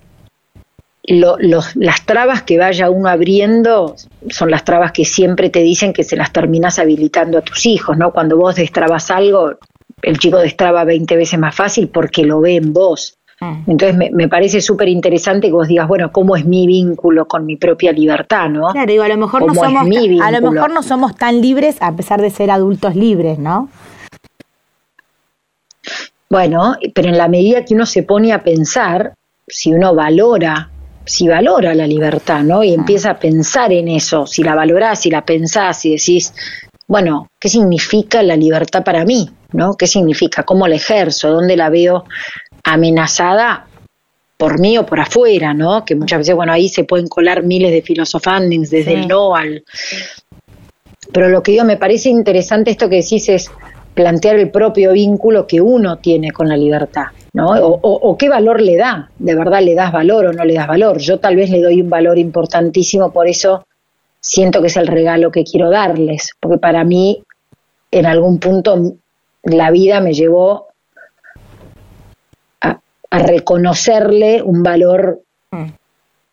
las 1.08 2.06
trabas 2.06 2.44
que 2.44 2.58
vaya 2.58 2.90
uno 2.90 3.08
abriendo 3.08 3.96
son 4.30 4.52
las 4.52 4.66
trabas 4.66 4.92
que 4.92 5.06
siempre 5.06 5.50
te 5.50 5.62
dicen 5.62 5.94
que 5.94 6.04
se 6.04 6.18
las 6.18 6.34
terminas 6.34 6.80
habilitando 6.80 7.38
a 7.38 7.42
tus 7.42 7.66
hijos, 7.66 7.98
¿no? 7.98 8.12
Cuando 8.12 8.36
vos 8.36 8.56
destrabas 8.56 9.10
algo, 9.10 9.54
el 10.02 10.20
chico 10.20 10.38
destraba 10.38 10.84
20 10.84 11.16
veces 11.16 11.40
más 11.40 11.56
fácil 11.56 11.88
porque 11.88 12.24
lo 12.24 12.42
ve 12.42 12.56
en 12.56 12.74
vos. 12.74 13.18
Mm. 13.40 13.70
Entonces 13.72 14.12
me, 14.14 14.28
parece 14.28 14.62
súper 14.62 14.88
interesante 14.90 15.48
que 15.48 15.54
vos 15.54 15.68
digas, 15.68 15.88
bueno, 15.88 16.12
¿cómo 16.12 16.36
es 16.36 16.46
mi 16.46 16.66
vínculo 16.66 17.28
con 17.28 17.46
mi 17.46 17.56
propia 17.56 17.92
libertad, 17.92 18.50
no? 18.50 18.70
Claro, 18.72 18.92
digo, 18.92 19.04
a 19.04 19.08
lo 19.08 19.18
mejor 19.18 19.46
no 19.46 19.54
somos, 19.54 19.82
a 20.22 20.32
lo 20.32 20.52
mejor 20.52 20.72
no 20.72 20.82
somos 20.82 21.16
tan 21.16 21.42
libres 21.42 21.78
a 21.80 21.96
pesar 21.96 22.22
de 22.22 22.30
ser 22.32 22.50
adultos 22.50 22.96
libres, 22.96 23.38
¿no? 23.38 23.70
Bueno, 26.30 26.76
pero 26.94 27.10
en 27.10 27.18
la 27.18 27.28
medida 27.28 27.64
que 27.64 27.74
uno 27.74 27.86
se 27.86 28.04
pone 28.04 28.34
a 28.34 28.44
pensar, 28.44 29.14
si 29.48 29.74
uno 29.74 29.94
valora, 29.96 30.70
si 31.06 31.28
valora 31.28 31.74
la 31.74 31.88
libertad, 31.88 32.42
¿no? 32.42 32.64
Y 32.64 32.74
empieza 32.74 33.12
a 33.12 33.20
pensar 33.20 33.72
en 33.72 33.88
eso, 33.88 34.26
si 34.26 34.44
la 34.44 34.56
valorás, 34.56 35.02
si 35.02 35.10
la 35.10 35.24
pensás, 35.24 35.86
y 35.86 35.92
decís, 35.92 36.34
bueno, 36.88 37.28
¿qué 37.40 37.50
significa 37.50 38.24
la 38.24 38.36
libertad 38.36 38.84
para 38.84 39.06
mí? 39.06 39.30
¿no? 39.54 39.76
¿Qué 39.76 39.88
significa? 39.88 40.44
¿Cómo 40.44 40.68
la 40.68 40.76
ejerzo? 40.76 41.32
¿Dónde 41.32 41.56
la 41.56 41.70
veo 41.70 42.06
amenazada 42.68 43.66
por 44.36 44.60
mí 44.60 44.78
o 44.78 44.86
por 44.86 45.00
afuera, 45.00 45.54
¿no? 45.54 45.86
Que 45.86 45.96
muchas 45.96 46.20
veces, 46.20 46.36
bueno, 46.36 46.52
ahí 46.52 46.68
se 46.68 46.84
pueden 46.84 47.08
colar 47.08 47.44
miles 47.44 47.72
de 47.72 47.82
filosofandings 47.82 48.70
desde 48.70 48.94
el 48.94 49.08
no 49.08 49.36
al... 49.36 49.64
Pero 51.14 51.30
lo 51.30 51.42
que 51.42 51.56
yo 51.56 51.64
me 51.64 51.78
parece 51.78 52.10
interesante 52.10 52.72
esto 52.72 52.90
que 52.90 52.98
decís 52.98 53.30
es 53.30 53.50
plantear 53.94 54.36
el 54.36 54.52
propio 54.52 54.92
vínculo 54.92 55.48
que 55.48 55.62
uno 55.62 55.98
tiene 55.98 56.32
con 56.32 56.50
la 56.50 56.58
libertad, 56.58 57.06
¿no? 57.34 57.52
O, 57.52 57.80
o, 57.82 58.18
qué 58.18 58.28
valor 58.28 58.62
le 58.62 58.76
da, 58.76 59.10
de 59.18 59.34
verdad 59.34 59.62
le 59.62 59.74
das 59.74 59.92
valor 59.92 60.26
o 60.26 60.34
no 60.34 60.44
le 60.44 60.54
das 60.54 60.68
valor. 60.68 61.00
Yo 61.00 61.20
tal 61.20 61.38
vez 61.38 61.50
le 61.50 61.62
doy 61.62 61.82
un 61.82 61.90
valor 61.90 62.20
importantísimo, 62.20 63.12
por 63.12 63.28
eso 63.28 63.66
siento 64.20 64.62
que 64.62 64.68
es 64.68 64.76
el 64.76 64.88
regalo 64.88 65.32
que 65.32 65.46
quiero 65.46 65.70
darles, 65.70 66.32
porque 66.40 66.58
para 66.58 66.84
mí 66.84 67.24
en 67.90 68.06
algún 68.06 68.40
punto 68.40 68.96
la 69.44 69.72
vida 69.72 70.02
me 70.02 70.14
llevó 70.14 70.67
a 73.10 73.20
reconocerle 73.20 74.42
un 74.42 74.64
valor 74.64 75.22
mm. 75.52 75.66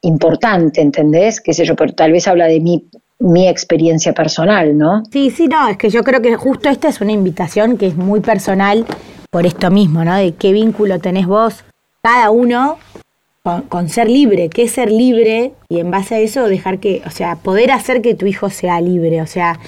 importante, 0.03 0.81
¿entendés? 0.81 1.41
Qué 1.41 1.53
sé 1.53 1.65
yo, 1.65 1.77
pero 1.77 1.93
tal 1.95 2.13
vez 2.13 2.27
habla 2.29 2.47
de 2.47 2.61
mi, 2.61 2.85
mi 3.19 3.49
experiencia 3.49 4.13
personal, 4.13 4.77
¿no? 4.77 5.03
Sí, 5.11 5.31
sí, 5.31 5.49
no, 5.49 5.69
es 5.69 5.77
que 5.77 5.91
yo 5.91 6.03
creo 6.03 6.21
que 6.21 6.37
justo 6.37 6.69
esta 6.69 6.89
es 6.89 7.01
una 7.01 7.13
invitación 7.13 7.77
que 7.77 7.87
es 7.87 7.97
muy 7.97 8.21
personal 8.21 8.85
por 9.31 9.47
esto 9.47 9.71
mismo, 9.71 10.05
¿no? 10.05 10.17
De 10.17 10.35
qué 10.35 10.53
vínculo 10.53 10.99
tenés 10.99 11.27
vos, 11.27 11.65
cada 12.03 12.31
uno, 12.31 12.79
con, 13.43 13.63
con, 13.63 13.89
ser 13.89 14.09
libre, 14.09 14.49
qué 14.49 14.65
es 14.65 14.73
ser 14.73 14.91
libre, 14.91 15.53
y 15.69 15.81
en 15.81 15.91
base 15.91 16.17
a 16.17 16.19
eso 16.19 16.49
dejar 16.49 16.79
que, 16.79 17.03
o 17.07 17.11
sea, 17.11 17.37
poder 17.37 17.71
hacer 17.71 18.03
que 18.03 18.15
tu 18.15 18.27
hijo 18.27 18.51
sea 18.51 18.81
libre, 18.81 19.23
o 19.23 19.27
sea, 19.27 19.59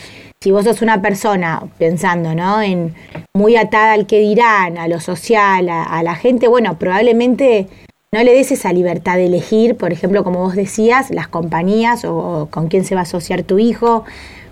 si 0.40 0.50
vos 0.50 0.64
sos 0.64 0.82
una 0.82 1.00
persona 1.02 1.62
pensando, 1.78 2.34
¿no? 2.34 2.62
En 2.62 2.94
muy 3.36 3.56
atada 3.56 3.92
al 3.92 4.06
que 4.06 4.18
dirán, 4.18 4.78
a 4.78 4.88
lo 4.88 4.98
social, 4.98 5.68
a, 5.68 6.02
la 6.02 6.14
gente, 6.14 6.48
bueno, 6.48 6.78
probablemente 6.78 7.68
no 8.10 8.22
le 8.24 8.32
des 8.32 8.50
esa 8.50 8.72
libertad 8.72 9.16
de 9.16 9.26
elegir, 9.26 9.76
por 9.76 9.92
ejemplo, 9.92 10.24
como 10.24 10.40
vos 10.40 10.54
decías, 10.54 11.10
las 11.10 11.28
compañías 11.28 12.06
o, 12.06 12.48
con 12.50 12.68
quién 12.68 12.84
se 12.84 12.94
va 12.94 13.02
a 13.02 13.02
asociar 13.02 13.42
tu 13.42 13.58
hijo. 13.58 14.04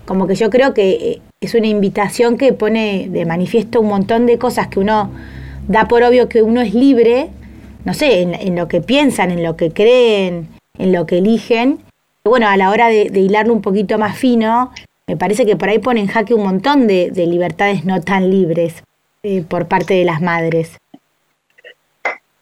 Como 0.05 0.27
que 0.27 0.35
yo 0.35 0.51
creo 0.51 0.75
que 0.75 0.91
eh, 0.91 1.21
es 1.41 1.55
una 1.55 1.65
invitación 1.65 2.37
que 2.37 2.53
pone 2.53 3.07
de 3.09 3.25
manifiesto 3.25 3.81
un 3.81 3.87
montón 3.87 4.27
de 4.27 4.37
cosas 4.37 4.67
que 4.67 4.79
uno 4.79 5.09
da 5.67 5.87
por 5.87 6.03
obvio 6.03 6.29
que 6.29 6.43
uno 6.43 6.61
es 6.61 6.75
libre, 6.75 7.29
no 7.85 7.95
sé, 7.95 8.21
en, 8.21 8.55
lo 8.55 8.67
que 8.67 8.81
piensan, 8.81 9.31
en 9.31 9.41
lo 9.41 9.57
que 9.57 9.71
creen, 9.71 10.47
en 10.77 10.91
lo 10.91 11.07
que 11.07 11.17
eligen. 11.17 11.79
Bueno, 12.23 12.47
a 12.47 12.55
la 12.55 12.69
hora 12.69 12.89
de 12.89 13.19
hilarlo 13.19 13.53
un 13.53 13.61
poquito 13.61 13.97
más 13.97 14.15
fino, 14.15 14.71
me 15.07 15.17
parece 15.17 15.45
que 15.45 15.55
por 15.55 15.69
ahí 15.69 15.79
pone 15.79 15.99
en 15.99 16.07
jaque 16.07 16.33
un 16.33 16.43
montón 16.43 16.87
de, 16.87 17.11
libertades 17.15 17.85
no 17.85 18.01
tan 18.01 18.29
libres 18.29 18.83
eh, 19.23 19.43
por 19.47 19.67
parte 19.67 19.93
de 19.93 20.05
las 20.05 20.21
madres. 20.21 20.77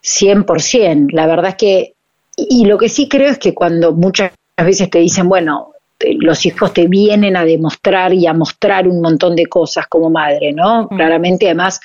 100%, 0.03 1.12
la 1.12 1.27
verdad 1.27 1.51
es 1.51 1.55
que, 1.55 1.93
y 2.36 2.65
lo 2.65 2.77
que 2.77 2.89
sí 2.89 3.08
creo 3.08 3.29
es 3.29 3.38
que 3.38 3.53
cuando 3.53 3.93
muchas 3.93 4.32
veces 4.58 4.89
te 4.89 5.00
dicen, 5.00 5.29
bueno, 5.29 5.72
los 6.20 6.46
hijos 6.46 6.74
te 6.74 6.88
vienen 6.88 7.38
a 7.38 7.46
demostrar 7.46 8.13
y 8.13 8.27
a 8.27 8.34
mostrar 8.34 8.88
un 8.88 9.01
montón 9.01 9.36
de 9.36 9.46
cosas 9.46 9.88
como 9.88 10.10
madre, 10.10 10.51
¿no? 10.51 10.84
Mm. 10.84 10.96
Claramente, 10.96 11.46
además, 11.46 11.79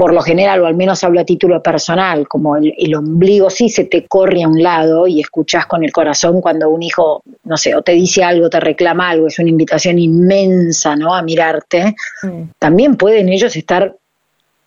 por 0.00 0.14
lo 0.14 0.22
general, 0.22 0.62
o 0.62 0.66
al 0.66 0.76
menos 0.76 1.04
hablo 1.04 1.20
a 1.20 1.26
título 1.26 1.62
personal, 1.62 2.26
como 2.26 2.56
el, 2.56 2.94
ombligo 2.94 3.50
sí 3.50 3.68
se 3.68 3.84
te 3.84 4.06
corre 4.06 4.42
a 4.42 4.48
un 4.48 4.62
lado 4.62 5.06
y 5.06 5.20
escuchas 5.20 5.66
con 5.66 5.84
el 5.84 5.92
corazón 5.92 6.40
cuando 6.40 6.70
un 6.70 6.82
hijo, 6.82 7.22
no 7.44 7.58
sé, 7.58 7.74
o 7.74 7.82
te 7.82 7.92
dice 7.92 8.24
algo, 8.24 8.48
te 8.48 8.60
reclama 8.60 9.10
algo, 9.10 9.26
es 9.26 9.38
una 9.38 9.50
invitación 9.50 9.98
inmensa, 9.98 10.96
¿no? 10.96 11.14
A 11.14 11.20
mirarte. 11.20 11.94
Mm. 12.22 12.44
También 12.58 12.96
pueden 12.96 13.28
ellos 13.28 13.54
estar 13.56 13.94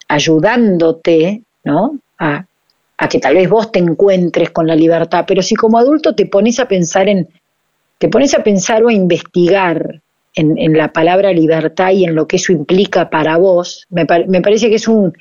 ayudándote, 0.07 1.41
¿no? 1.63 1.97
A, 2.19 2.45
a 2.99 3.09
que 3.09 3.17
tal 3.17 3.33
vez 3.33 3.49
vos 3.49 3.71
te 3.71 3.79
encuentres 3.79 4.51
con 4.51 4.67
la 4.67 4.75
libertad, 4.75 5.25
pero 5.27 5.41
si 5.41 5.55
como 5.55 5.79
adulto 5.79 6.13
te 6.13 6.27
pones 6.27 6.59
a 6.59 6.67
pensar 6.67 7.09
en, 7.09 7.27
te 7.97 8.07
pones 8.07 8.35
a 8.35 8.43
pensar 8.43 8.83
o 8.83 8.89
a 8.89 8.93
investigar 8.93 9.99
en, 10.35 10.73
la 10.73 10.91
palabra 10.91 11.31
libertad 11.31 11.91
y 11.91 12.05
en 12.05 12.15
lo 12.15 12.27
que 12.27 12.37
eso 12.37 12.51
implica 12.51 13.09
para 13.09 13.37
vos, 13.37 13.85
me, 13.89 14.05
me 14.27 14.41
parece 14.41 14.69
que 14.69 14.75
es 14.75 14.87
un, 14.87 15.13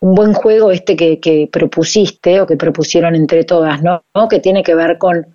un 0.00 0.14
buen 0.14 0.32
juego 0.32 0.70
este 0.70 0.96
que, 0.96 1.20
que, 1.20 1.48
propusiste 1.50 2.40
o 2.40 2.46
que 2.46 2.56
propusieron 2.56 3.14
entre 3.14 3.44
todas, 3.44 3.82
¿no? 3.82 4.02
Que 4.28 4.40
tiene 4.40 4.62
que 4.62 4.74
ver 4.74 4.98
con, 4.98 5.26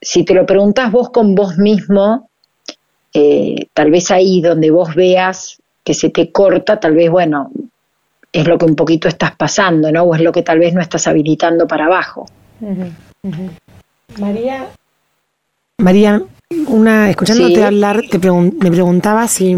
si 0.00 0.24
te 0.24 0.34
lo 0.34 0.44
preguntas 0.44 0.90
vos 0.90 1.10
con 1.10 1.34
vos 1.34 1.56
mismo, 1.56 2.28
eh, 3.12 3.68
tal 3.72 3.90
vez 3.90 4.10
ahí 4.10 4.40
donde 4.40 4.70
vos 4.70 4.94
veas 4.94 5.62
que 5.84 5.94
se 5.94 6.10
te 6.10 6.32
corta, 6.32 6.80
tal 6.80 6.94
vez, 6.94 7.10
bueno, 7.10 7.50
es 8.32 8.46
lo 8.48 8.58
que 8.58 8.64
un 8.64 8.74
poquito 8.74 9.06
estás 9.06 9.36
pasando, 9.36 9.92
¿no? 9.92 10.02
O 10.02 10.14
es 10.14 10.20
lo 10.20 10.32
que 10.32 10.42
tal 10.42 10.58
vez 10.58 10.74
no 10.74 10.80
estás 10.80 11.06
habilitando 11.06 11.68
para 11.68 11.86
abajo. 11.86 12.26
María. 14.18 14.66
María, 15.78 16.22
una, 16.74 17.10
escuchándote 17.10 17.64
hablar, 17.64 18.02
te 18.10 18.18
me 18.18 18.70
preguntaba 18.70 19.28
si, 19.28 19.56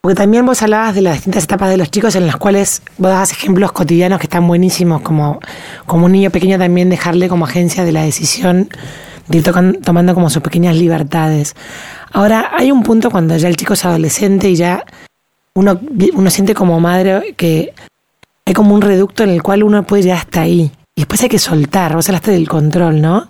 porque 0.00 0.14
también 0.14 0.46
vos 0.46 0.62
hablabas 0.62 0.94
de 0.94 1.02
las 1.02 1.14
distintas 1.14 1.44
etapas 1.44 1.70
de 1.70 1.76
los 1.76 1.90
chicos 1.90 2.14
en 2.16 2.26
las 2.26 2.36
cuales 2.36 2.82
vos 2.98 3.10
dabas 3.10 3.32
ejemplos 3.32 3.72
cotidianos 3.72 4.18
que 4.18 4.26
están 4.26 4.46
buenísimos, 4.46 5.02
como, 5.02 5.40
como 5.86 6.06
un 6.06 6.12
niño 6.12 6.30
pequeño 6.30 6.58
también 6.58 6.90
dejarle 6.90 7.28
como 7.28 7.44
agencia 7.44 7.84
de 7.84 7.92
la 7.92 8.02
decisión, 8.02 8.68
de 9.28 9.38
ir 9.38 9.44
tomando 9.82 10.14
como 10.14 10.30
sus 10.30 10.42
pequeñas 10.42 10.76
libertades. 10.76 11.54
Ahora, 12.12 12.50
hay 12.56 12.72
un 12.72 12.82
punto 12.82 13.10
cuando 13.10 13.36
ya 13.36 13.48
el 13.48 13.56
chico 13.56 13.74
es 13.74 13.84
adolescente 13.84 14.50
y 14.50 14.56
ya 14.56 14.84
uno, 15.54 15.80
uno 16.14 16.30
siente 16.30 16.54
como 16.54 16.80
madre 16.80 17.34
que 17.36 17.72
hay 18.44 18.54
como 18.54 18.74
un 18.74 18.82
reducto 18.82 19.22
en 19.22 19.30
el 19.30 19.42
cual 19.42 19.62
uno 19.62 19.84
puede 19.84 20.02
llegar 20.02 20.18
hasta 20.18 20.42
ahí. 20.42 20.72
Y 20.96 21.02
después 21.02 21.22
hay 21.22 21.28
que 21.28 21.38
soltar, 21.38 21.94
vos 21.94 22.08
hablaste 22.08 22.32
del 22.32 22.48
control, 22.48 23.00
¿no? 23.00 23.28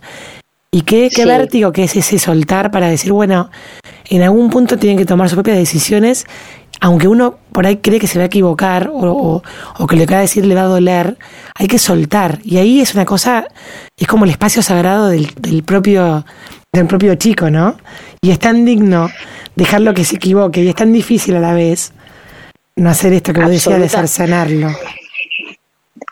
Y 0.73 0.83
qué, 0.83 1.11
qué 1.13 1.27
vértigo 1.27 1.73
que 1.73 1.85
es 1.85 1.97
ese 1.97 2.19
soltar 2.19 2.71
para 2.71 2.89
decir, 2.89 3.13
bueno, 3.13 3.51
en 4.09 4.23
algún 4.23 4.51
punto 4.51 4.77
tienen 4.77 4.97
que 4.97 5.05
tomar 5.05 5.29
sus 5.29 5.35
propias 5.35 5.59
decisiones, 5.59 6.27
aunque 6.81 7.09
uno 7.09 7.39
por 7.53 7.67
ahí 7.67 7.79
cree 7.79 7.99
que 7.99 8.07
se 8.07 8.19
va 8.19 8.25
a 8.25 8.27
equivocar 8.27 8.89
o, 8.93 9.43
o, 9.79 9.87
que 9.89 9.97
lo 9.97 10.07
que 10.07 10.15
va 10.15 10.19
a 10.19 10.23
decir 10.23 10.47
le 10.47 10.55
va 10.55 10.63
a 10.63 10.67
doler, 10.67 11.19
hay 11.57 11.67
que 11.67 11.79
soltar. 11.79 12.39
Y 12.45 12.59
ahí 12.59 12.81
es 12.81 12.95
una 12.95 13.05
cosa, 13.05 13.49
es 13.99 14.07
como 14.07 14.25
el 14.27 14.31
espacio 14.31 14.63
sagrado 14.63 15.09
del, 15.09 15.29
del 15.41 15.65
propio 15.65 16.25
del 16.73 16.87
propio 16.87 17.17
chico, 17.17 17.51
¿no? 17.51 17.77
Y 18.23 18.31
es 18.31 18.39
tan 18.39 18.65
digno 18.65 19.11
dejarlo 19.57 19.93
que 19.93 20.05
se 20.05 20.17
equivoque 20.17 20.63
y 20.63 20.69
es 20.69 20.77
tan 20.77 20.93
difícil 20.93 21.35
a 21.35 21.41
la 21.41 21.53
vez 21.53 21.93
no 22.77 22.91
hacer 22.91 23.13
esto 23.13 23.33
que 23.33 23.41
vos 23.41 23.51
decías 23.51 23.81
de 23.81 23.89
cercenarlo. 23.89 24.69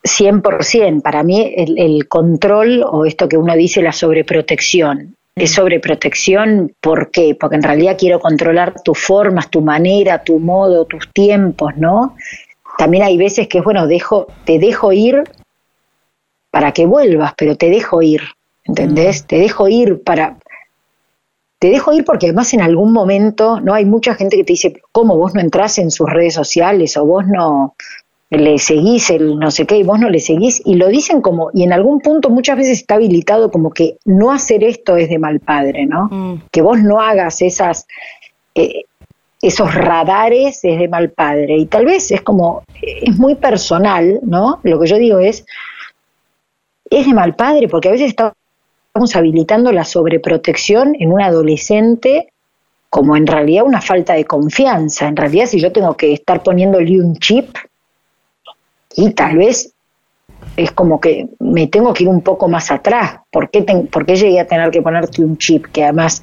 100%. 0.09 1.03
Para 1.03 1.23
mí 1.23 1.55
el, 1.57 2.09
control 2.09 2.85
o 2.89 3.05
esto 3.05 3.29
que 3.29 3.37
uno 3.37 3.55
dice 3.55 3.83
la 3.83 3.93
sobreprotección. 3.93 5.17
Es 5.35 5.53
sobreprotección, 5.53 6.75
¿por 6.81 7.11
qué? 7.11 7.37
Porque 7.39 7.57
en 7.57 7.63
realidad 7.63 7.97
quiero 7.99 8.19
controlar 8.19 8.83
tus 8.83 8.99
formas, 8.99 9.51
tu 9.51 9.61
manera, 9.61 10.25
tu 10.25 10.39
modo, 10.41 10.85
tus 10.85 11.13
tiempos, 11.13 11.77
¿no? 11.77 12.17
También 12.77 13.05
hay 13.05 13.17
veces 13.17 13.47
que, 13.47 13.61
bueno, 13.61 13.87
dejo, 13.87 14.27
te 14.45 14.59
dejo 14.59 14.93
ir 14.93 15.23
para 16.51 16.73
que 16.73 16.87
vuelvas, 16.87 17.35
pero 17.37 17.57
te 17.57 17.71
dejo 17.71 18.03
ir, 18.03 18.23
¿entendés? 18.65 19.27
Te 19.27 19.39
dejo 19.39 19.69
ir 19.69 20.03
para... 20.03 20.39
Te 21.61 21.71
dejo 21.71 21.93
ir 21.93 22.05
porque 22.05 22.27
además 22.27 22.55
en 22.55 22.61
algún 22.61 22.93
momento, 22.93 23.61
¿no? 23.61 23.75
Hay 23.75 23.85
mucha 23.85 24.15
gente 24.15 24.37
que 24.37 24.45
te 24.45 24.53
dice, 24.53 24.81
¿cómo 24.93 25.17
vos 25.17 25.35
no 25.35 25.41
entras 25.41 25.79
en 25.79 25.91
sus 25.91 26.09
redes 26.09 26.35
sociales 26.35 26.97
o 26.97 27.05
vos 27.05 27.27
no, 27.27 27.75
le 28.31 28.59
seguís 28.59 29.09
el 29.11 29.39
no 29.39 29.51
sé 29.51 29.67
qué 29.67 29.79
y 29.79 29.83
vos 29.83 29.99
no 29.99 30.11
le 30.11 30.21
seguís 30.21 30.61
y 30.65 30.75
lo 30.75 30.89
dicen 30.89 31.23
como 31.23 31.51
y 31.55 31.63
en 31.63 31.73
algún 31.73 32.01
punto 32.01 32.29
muchas 32.29 32.59
veces 32.59 32.79
está 32.81 32.97
habilitado 32.97 33.51
como 33.51 33.71
que 33.71 33.97
no 34.05 34.31
hacer 34.31 34.63
esto 34.65 34.97
es 34.97 35.09
de 35.09 35.19
mal 35.19 35.41
padre, 35.41 35.87
¿no? 35.87 36.09
Mm. 36.11 36.43
Que 36.53 36.61
vos 36.61 36.79
no 36.79 37.01
hagas 37.01 37.41
esas 37.41 37.87
eh, 38.55 38.85
esos 39.41 39.75
radares 39.75 40.63
es 40.63 40.79
de 40.79 40.89
mal 40.89 41.11
padre 41.11 41.57
y 41.57 41.67
tal 41.67 41.87
vez 41.87 42.11
es 42.11 42.21
como 42.21 42.65
es 42.83 43.17
muy 43.17 43.35
personal, 43.35 44.21
¿no? 44.23 44.61
Lo 44.63 44.79
que 44.79 44.89
yo 44.89 44.99
digo 44.99 45.21
es 45.21 45.47
es 46.91 47.07
de 47.07 47.15
mal 47.15 47.35
padre 47.35 47.67
porque 47.69 47.89
a 47.89 47.93
veces 47.93 48.09
estamos 48.09 48.35
habilitando 49.15 49.73
la 49.73 49.85
sobreprotección 49.85 50.95
en 50.99 51.13
un 51.13 51.23
adolescente 51.23 52.29
como 52.91 53.17
en 53.17 53.27
realidad 53.27 53.65
una 53.65 53.81
falta 53.81 54.15
de 54.15 54.25
confianza. 54.25 55.09
En 55.09 55.17
realidad 55.17 55.47
si 55.47 55.61
yo 55.61 55.73
tengo 55.73 55.97
que 55.97 56.13
estar 56.13 56.43
poniéndole 56.43 57.01
un 57.01 57.17
chip 57.17 57.57
y 58.95 59.13
tal 59.13 59.37
vez 59.39 59.73
es 60.57 60.73
como 60.73 61.01
que 61.01 61.29
me 61.39 61.67
tengo 61.67 61.93
que 61.93 62.05
ir 62.05 62.09
un 62.09 62.23
poco 62.23 62.49
más 62.49 62.71
atrás. 62.71 63.21
¿Por 63.31 63.51
qué, 63.51 63.65
llegué 64.17 64.41
a 64.41 64.47
tener 64.47 64.71
que 64.71 64.83
ponerte 64.83 65.23
un 65.23 65.37
chip 65.37 65.67
que 65.67 65.85
además 65.85 66.23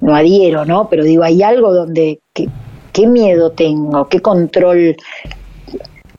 no 0.00 0.14
adhiero, 0.14 0.64
¿no? 0.64 0.88
Pero 0.88 1.04
digo, 1.04 1.22
hay 1.22 1.42
algo 1.42 1.72
donde, 1.72 2.20
¿qué 2.34 3.06
miedo 3.06 3.52
tengo? 3.52 4.08
¿Qué 4.08 4.20
control? 4.20 4.96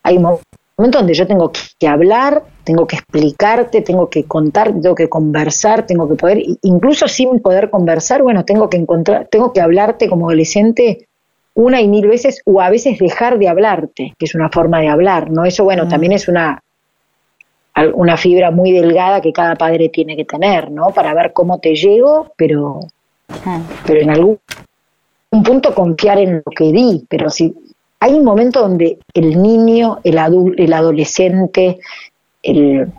Hay 0.04 0.20
momentos 0.20 1.02
donde 1.02 1.14
yo 1.14 1.28
tengo 1.28 1.52
que 1.80 1.88
hablar, 1.88 2.44
tengo 2.64 2.88
que 2.88 2.96
explicarte, 2.96 3.82
tengo 3.82 4.10
que 4.10 4.26
contar, 4.26 4.72
tengo 4.72 4.96
que 4.96 5.10
conversar, 5.10 5.86
tengo 5.86 6.08
que 6.08 6.16
poder, 6.16 6.44
incluso 6.62 7.08
sin 7.08 7.40
poder 7.40 7.70
conversar, 7.70 8.22
bueno, 8.24 8.46
tengo 8.46 8.70
que 8.70 8.78
encontrar, 8.78 9.28
tengo 9.30 9.52
que 9.52 9.62
hablarte 9.62 10.08
como 10.08 10.28
adolescente 10.28 11.10
una 11.54 11.82
y 11.82 11.88
mil 11.88 12.08
veces 12.08 12.42
o 12.46 12.62
a 12.62 12.70
veces 12.70 12.98
dejar 12.98 13.38
de 13.38 13.50
hablarte, 13.50 14.14
que 14.18 14.26
es 14.26 14.36
una 14.36 14.50
forma 14.50 14.80
de 14.80 14.90
hablar, 14.90 15.30
¿no? 15.32 15.46
Eso, 15.46 15.64
bueno, 15.64 15.88
también 15.88 16.14
es 16.14 16.28
una, 16.28 16.64
una 17.94 18.18
fibra 18.18 18.52
muy 18.52 18.72
delgada 18.72 19.22
que 19.22 19.34
cada 19.34 19.56
padre 19.56 19.90
tiene 19.90 20.16
que 20.16 20.26
tener, 20.26 20.72
¿no? 20.72 20.92
Para 20.92 21.14
ver 21.14 21.34
cómo 21.34 21.60
te 21.60 21.76
llego, 21.76 22.32
pero, 22.38 22.80
pero 23.86 24.02
en 24.02 24.10
algún 24.10 24.40
un 25.32 25.44
punto 25.44 25.74
confiar 25.74 26.20
en 26.20 26.44
lo 26.46 26.52
que 26.52 26.72
di, 26.72 27.06
pero 27.10 27.30
si 27.30 27.56
hay 28.02 28.14
un 28.14 28.26
momento 28.26 28.62
donde 28.62 29.00
el 29.14 29.42
niño, 29.42 30.00
el 30.04 30.18
adulto, 30.18 30.62
el 30.62 30.74
adolescente, 30.74 31.80
el 32.44 32.92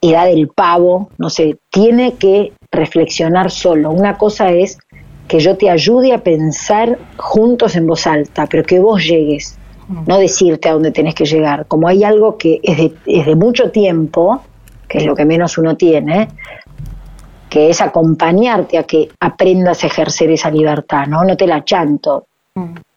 edad 0.00 0.26
del 0.26 0.48
pavo, 0.48 1.10
no 1.18 1.30
sé, 1.30 1.58
tiene 1.70 2.14
que 2.14 2.52
reflexionar 2.70 3.50
solo. 3.50 3.90
Una 3.90 4.18
cosa 4.18 4.50
es 4.50 4.78
que 5.26 5.40
yo 5.40 5.56
te 5.56 5.70
ayude 5.70 6.12
a 6.12 6.18
pensar 6.18 6.98
juntos 7.16 7.76
en 7.76 7.86
voz 7.86 8.06
alta, 8.06 8.46
pero 8.46 8.62
que 8.62 8.78
vos 8.78 9.04
llegues, 9.04 9.58
no 10.06 10.18
decirte 10.18 10.68
a 10.68 10.72
dónde 10.72 10.90
tenés 10.90 11.14
que 11.14 11.24
llegar. 11.24 11.66
Como 11.66 11.88
hay 11.88 12.04
algo 12.04 12.36
que 12.36 12.60
es 12.62 12.76
de, 12.76 12.92
es 13.06 13.26
de 13.26 13.36
mucho 13.36 13.70
tiempo, 13.70 14.42
que 14.88 14.98
es 14.98 15.06
lo 15.06 15.14
que 15.14 15.24
menos 15.24 15.58
uno 15.58 15.76
tiene, 15.76 16.28
que 17.48 17.70
es 17.70 17.80
acompañarte 17.80 18.78
a 18.78 18.82
que 18.82 19.08
aprendas 19.20 19.84
a 19.84 19.86
ejercer 19.86 20.30
esa 20.30 20.50
libertad, 20.50 21.06
¿no? 21.06 21.24
No 21.24 21.36
te 21.36 21.46
la 21.46 21.64
chanto. 21.64 22.26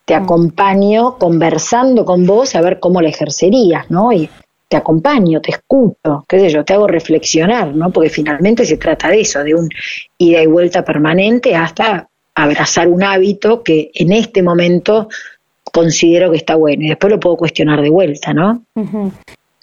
Te 0.06 0.16
acompaño 0.16 1.18
conversando 1.18 2.04
con 2.04 2.26
vos 2.26 2.56
a 2.56 2.62
ver 2.62 2.80
cómo 2.80 3.02
la 3.02 3.10
ejercerías, 3.10 3.90
¿no? 3.92 4.12
Y 4.12 4.30
te 4.68 4.78
acompaño, 4.78 5.42
te 5.42 5.52
escucho, 5.52 6.26
qué 6.28 6.40
sé 6.40 6.50
yo, 6.50 6.66
te 6.66 6.74
hago 6.74 6.88
reflexionar, 6.88 7.76
¿no? 7.76 7.90
Porque 7.92 8.10
finalmente 8.10 8.66
se 8.66 8.78
trata 8.78 9.10
de 9.10 9.22
eso, 9.22 9.44
de 9.44 9.56
un 9.56 9.70
ida 10.18 10.42
y 10.42 10.48
vuelta 10.48 10.84
permanente 10.84 11.56
hasta 11.56 12.09
abrazar 12.44 12.88
un 12.88 13.04
hábito 13.04 13.64
que 13.64 13.92
en 13.94 14.12
este 14.12 14.42
momento 14.42 15.10
considero 15.74 16.32
que 16.32 16.38
está 16.38 16.56
bueno 16.56 16.84
y 16.84 16.90
después 16.90 17.12
lo 17.12 17.20
puedo 17.20 17.38
cuestionar 17.38 17.82
de 17.82 17.90
vuelta, 17.90 18.34
¿no? 18.34 18.64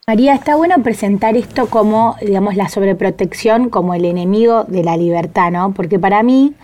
María, 0.07 0.35
está 0.35 0.57
bueno 0.57 0.83
presentar 0.83 1.37
esto 1.37 1.67
como, 1.67 2.17
digamos, 2.21 2.55
la 2.55 2.69
sobreprotección 2.69 3.71
como 3.71 3.95
el 3.95 4.05
enemigo 4.05 4.65
de 4.65 4.85
la 4.85 4.97
libertad, 4.97 5.51
¿no? 5.51 5.73
Porque 5.73 5.99
para 5.99 6.23
mí, 6.23 6.55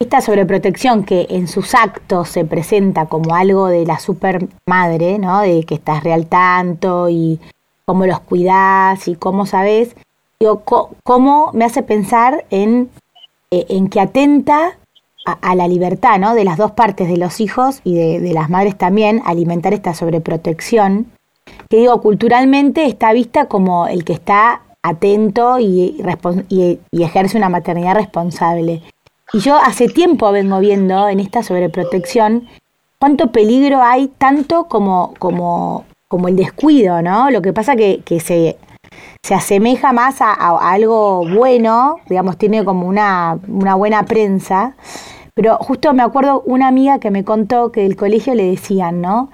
esta 0.00 0.20
sobreprotección 0.20 1.04
que 1.04 1.26
en 1.30 1.46
sus 1.46 1.74
actos 1.74 2.28
se 2.28 2.44
presenta 2.44 3.06
como 3.06 3.36
algo 3.36 3.68
de 3.68 3.86
la 3.86 4.00
supermadre, 4.00 5.18
¿no? 5.18 5.42
De 5.42 5.62
que 5.64 5.74
estás 5.74 6.02
real 6.02 6.26
tanto 6.26 7.08
y 7.08 7.38
cómo 7.84 8.06
los 8.06 8.20
cuidás 8.20 9.06
y 9.06 9.14
cómo 9.14 9.46
sabes, 9.46 9.94
digo, 10.40 10.62
cómo 11.04 11.50
me 11.52 11.64
hace 11.64 11.82
pensar 11.82 12.44
en, 12.50 12.90
eh, 13.50 13.66
en 13.68 13.88
que 13.88 14.00
atenta 14.00 14.76
a, 15.24 15.54
la 15.54 15.68
libertad, 15.68 16.18
¿no? 16.18 16.34
De 16.34 16.44
las 16.44 16.58
dos 16.58 16.72
partes, 16.72 17.08
de 17.08 17.16
los 17.16 17.40
hijos 17.40 17.80
y 17.84 17.94
de, 17.94 18.32
las 18.32 18.50
madres 18.50 18.76
también, 18.76 19.22
alimentar 19.24 19.72
esta 19.72 19.94
sobreprotección 19.94 21.06
que 21.68 21.78
digo, 21.78 22.00
culturalmente 22.00 22.86
está 22.86 23.12
vista 23.12 23.46
como 23.46 23.86
el 23.86 24.04
que 24.04 24.12
está 24.12 24.62
atento 24.82 25.58
y, 25.58 26.02
ejerce 26.90 27.36
una 27.36 27.48
maternidad 27.48 27.94
responsable. 27.94 28.82
Y 29.32 29.40
yo 29.40 29.56
hace 29.56 29.88
tiempo 29.88 30.30
vengo 30.32 30.58
viendo 30.60 31.08
en 31.08 31.20
esta 31.20 31.42
sobreprotección 31.42 32.48
cuánto 32.98 33.32
peligro 33.32 33.82
hay, 33.82 34.08
tanto 34.08 34.64
como, 34.64 35.14
como, 35.18 35.84
como 36.08 36.28
el 36.28 36.36
descuido, 36.36 37.00
¿no? 37.00 37.30
Lo 37.30 37.42
que 37.42 37.52
pasa 37.52 37.74
que 37.76 38.02
se, 38.20 38.56
se 39.24 39.34
asemeja 39.34 39.92
más 39.92 40.20
a, 40.20 40.32
algo 40.32 41.26
bueno, 41.28 41.96
digamos, 42.08 42.36
tiene 42.36 42.64
como 42.64 42.88
una, 42.88 43.38
una 43.48 43.74
buena 43.76 44.04
prensa. 44.04 44.74
Pero 45.34 45.56
justo 45.58 45.94
me 45.94 46.02
acuerdo 46.02 46.42
una 46.44 46.68
amiga 46.68 46.98
que 46.98 47.10
me 47.10 47.24
contó 47.24 47.72
que 47.72 47.82
del 47.82 47.96
colegio 47.96 48.34
le 48.34 48.50
decían, 48.50 49.00
¿no? 49.00 49.30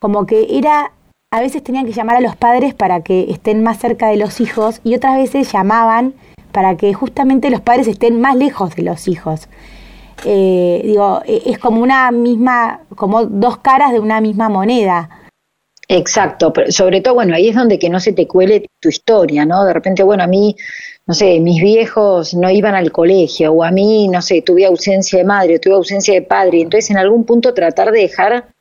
Como 0.00 0.26
que 0.26 0.58
era 0.58 0.92
a 1.32 1.40
veces 1.40 1.64
tenían 1.64 1.86
que 1.86 1.92
llamar 1.92 2.16
a 2.16 2.20
los 2.20 2.36
padres 2.36 2.74
para 2.74 3.00
que 3.00 3.30
estén 3.30 3.62
más 3.62 3.78
cerca 3.78 4.08
de 4.08 4.16
los 4.16 4.40
hijos 4.40 4.80
y 4.84 4.94
otras 4.94 5.16
veces 5.16 5.50
llamaban 5.50 6.14
para 6.52 6.76
que 6.76 6.92
justamente 6.92 7.48
los 7.48 7.62
padres 7.62 7.88
estén 7.88 8.20
más 8.20 8.36
lejos 8.36 8.76
de 8.76 8.82
los 8.82 9.08
hijos. 9.08 9.48
Eh, 10.24 10.82
digo, 10.84 11.22
e, 11.24 11.42
es 11.46 11.58
como 11.58 11.82
una 11.82 12.10
misma, 12.10 12.80
como 12.96 13.24
dos 13.24 13.56
caras 13.58 13.92
de 13.92 14.00
una 14.00 14.20
misma 14.20 14.50
moneda. 14.50 15.08
Exacto, 15.94 16.54
pero 16.54 16.72
sobre 16.72 17.02
todo, 17.02 17.12
bueno, 17.12 17.34
ahí 17.34 17.50
es 17.50 17.54
donde 17.54 17.78
que 17.78 17.90
no 17.90 18.00
se 18.00 18.14
te 18.14 18.26
cuele 18.26 18.64
tu 18.80 18.88
historia, 18.88 19.44
¿no? 19.44 19.62
De 19.66 19.74
repente, 19.74 20.02
bueno, 20.02 20.22
a 20.22 20.26
mí, 20.26 20.56
no 21.06 21.12
sé, 21.12 21.38
mis 21.38 21.60
viejos 21.62 22.32
no 22.32 22.48
iban 22.48 22.74
al 22.74 22.90
colegio, 22.90 23.52
o 23.52 23.62
a 23.62 23.70
mí, 23.70 24.08
no 24.08 24.22
sé, 24.22 24.40
tuve 24.40 24.64
ausencia 24.64 25.18
de 25.18 25.26
madre, 25.26 25.58
tuve 25.58 25.74
ausencia 25.74 26.14
de 26.14 26.22
padre, 26.22 26.62
entonces 26.62 26.88
en 26.90 26.96
algún 26.96 27.24
punto 27.26 27.52
tratar 27.52 27.90
de 27.92 28.00
dejar 28.00 28.51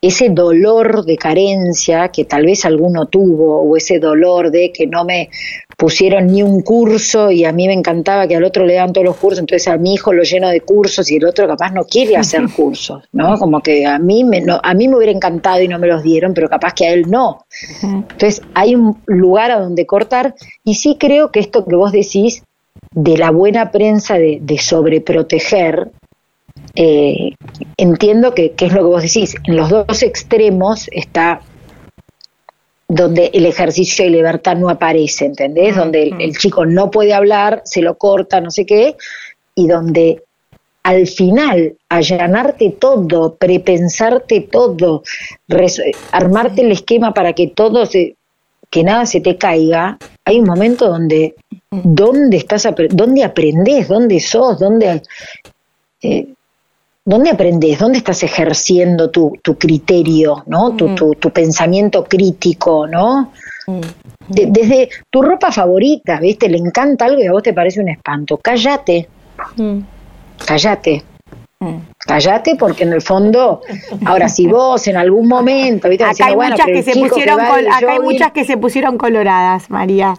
ese 0.00 0.28
dolor 0.28 1.04
de 1.04 1.16
carencia 1.16 2.08
que 2.08 2.24
tal 2.24 2.46
vez 2.46 2.64
alguno 2.64 3.06
tuvo, 3.06 3.62
o 3.62 3.76
ese 3.76 3.98
dolor 3.98 4.50
de 4.50 4.72
que 4.72 4.86
no 4.86 5.04
me 5.04 5.28
pusieron 5.76 6.28
ni 6.28 6.42
un 6.42 6.62
curso 6.62 7.30
y 7.30 7.44
a 7.44 7.52
mí 7.52 7.66
me 7.66 7.72
encantaba 7.72 8.26
que 8.26 8.36
al 8.36 8.44
otro 8.44 8.64
le 8.64 8.74
dan 8.74 8.92
todos 8.92 9.04
los 9.04 9.16
cursos, 9.16 9.40
entonces 9.40 9.66
a 9.68 9.76
mi 9.76 9.94
hijo 9.94 10.12
lo 10.12 10.22
lleno 10.22 10.48
de 10.48 10.60
cursos 10.60 11.10
y 11.10 11.16
el 11.16 11.24
otro 11.24 11.46
capaz 11.48 11.72
no 11.72 11.84
quiere 11.84 12.16
hacer 12.16 12.42
cursos, 12.56 13.04
¿no? 13.12 13.38
Como 13.38 13.60
que 13.60 13.86
a 13.86 13.98
mí 13.98 14.24
me, 14.24 14.40
no, 14.40 14.60
a 14.62 14.74
mí 14.74 14.88
me 14.88 14.96
hubiera 14.96 15.12
encantado 15.12 15.62
y 15.62 15.68
no 15.68 15.78
me 15.78 15.88
los 15.88 16.02
dieron, 16.02 16.32
pero 16.32 16.48
capaz 16.48 16.74
que 16.74 16.86
a 16.86 16.92
él 16.92 17.10
no. 17.10 17.44
Entonces 17.82 18.42
hay 18.54 18.74
un 18.74 19.00
lugar 19.06 19.50
a 19.50 19.60
donde 19.60 19.86
cortar 19.86 20.34
y 20.64 20.74
sí 20.74 20.96
creo 20.98 21.32
que 21.32 21.40
esto 21.40 21.64
que 21.64 21.76
vos 21.76 21.92
decís 21.92 22.44
de 22.92 23.16
la 23.16 23.30
buena 23.30 23.72
prensa 23.72 24.14
de, 24.14 24.38
de 24.40 24.58
sobreproteger 24.58 25.90
eh, 26.80 27.34
entiendo 27.76 28.34
que, 28.34 28.54
es 28.56 28.72
lo 28.72 28.82
que 28.82 28.86
vos 28.86 29.02
decís, 29.02 29.34
en 29.42 29.56
los 29.56 29.68
dos 29.68 30.00
extremos 30.04 30.86
está 30.92 31.40
donde 32.86 33.32
el 33.34 33.46
ejercicio 33.46 34.04
de 34.04 34.12
libertad 34.12 34.56
no 34.56 34.68
aparece, 34.68 35.24
¿entendés? 35.24 35.74
Donde 35.74 36.14
el, 36.20 36.38
chico 36.38 36.66
no 36.66 36.88
puede 36.92 37.14
hablar, 37.14 37.62
se 37.64 37.82
lo 37.82 37.98
corta, 37.98 38.40
no 38.40 38.52
sé 38.52 38.64
qué, 38.64 38.94
y 39.56 39.66
donde 39.66 40.22
al 40.84 41.08
final 41.08 41.74
allanarte 41.88 42.70
todo, 42.78 43.34
prepensarte 43.34 44.42
todo, 44.42 45.02
armarte 46.12 46.62
el 46.62 46.70
esquema 46.70 47.12
para 47.12 47.32
que 47.32 47.48
todo 47.48 47.86
se, 47.86 48.14
que 48.70 48.84
nada 48.84 49.04
se 49.04 49.20
te 49.20 49.36
caiga, 49.36 49.98
hay 50.24 50.38
un 50.38 50.46
momento 50.46 50.86
donde 50.86 51.34
dónde 51.72 52.36
estás 52.36 52.68
dónde 52.90 53.24
aprendes, 53.24 53.88
dónde 53.88 54.20
sos, 54.20 54.60
dónde 54.60 55.02
eh, 56.02 56.28
¿dónde 57.08 57.30
aprendes? 57.30 57.78
¿Dónde 57.78 57.98
estás 57.98 58.22
ejerciendo 58.22 59.10
tu, 59.10 59.32
tu 59.42 59.56
criterio, 59.56 60.44
¿no? 60.46 60.76
Tu, 60.76 60.94
tu, 60.94 61.30
pensamiento 61.30 62.04
crítico, 62.04 62.86
¿no? 62.86 63.32
desde 64.28 64.88
tu 65.10 65.22
ropa 65.22 65.50
favorita, 65.50 66.20
¿viste? 66.20 66.48
Le 66.48 66.58
encanta 66.58 67.06
algo 67.06 67.22
y 67.22 67.26
a 67.26 67.32
vos 67.32 67.42
te 67.42 67.54
parece 67.54 67.80
un 67.80 67.88
espanto. 67.88 68.36
Cállate. 68.36 69.08
Cállate. 70.46 71.02
Cállate 71.98 72.56
porque 72.56 72.84
en 72.84 72.92
el 72.92 73.02
fondo, 73.02 73.62
ahora 74.04 74.28
si 74.28 74.46
vos 74.46 74.86
en 74.86 74.96
algún 74.96 75.28
momento, 75.28 75.88
¿viste? 75.88 76.04
Acá, 76.04 76.26
hay, 76.26 76.36
muchas 76.36 76.66
que 76.66 76.82
se 76.82 76.92
pusieron 76.94 77.40
acá 77.40 77.92
hay 77.92 78.00
muchas 78.00 78.32
que 78.32 78.44
se 78.44 78.56
pusieron 78.58 78.98
coloradas, 78.98 79.70
María. 79.70 80.14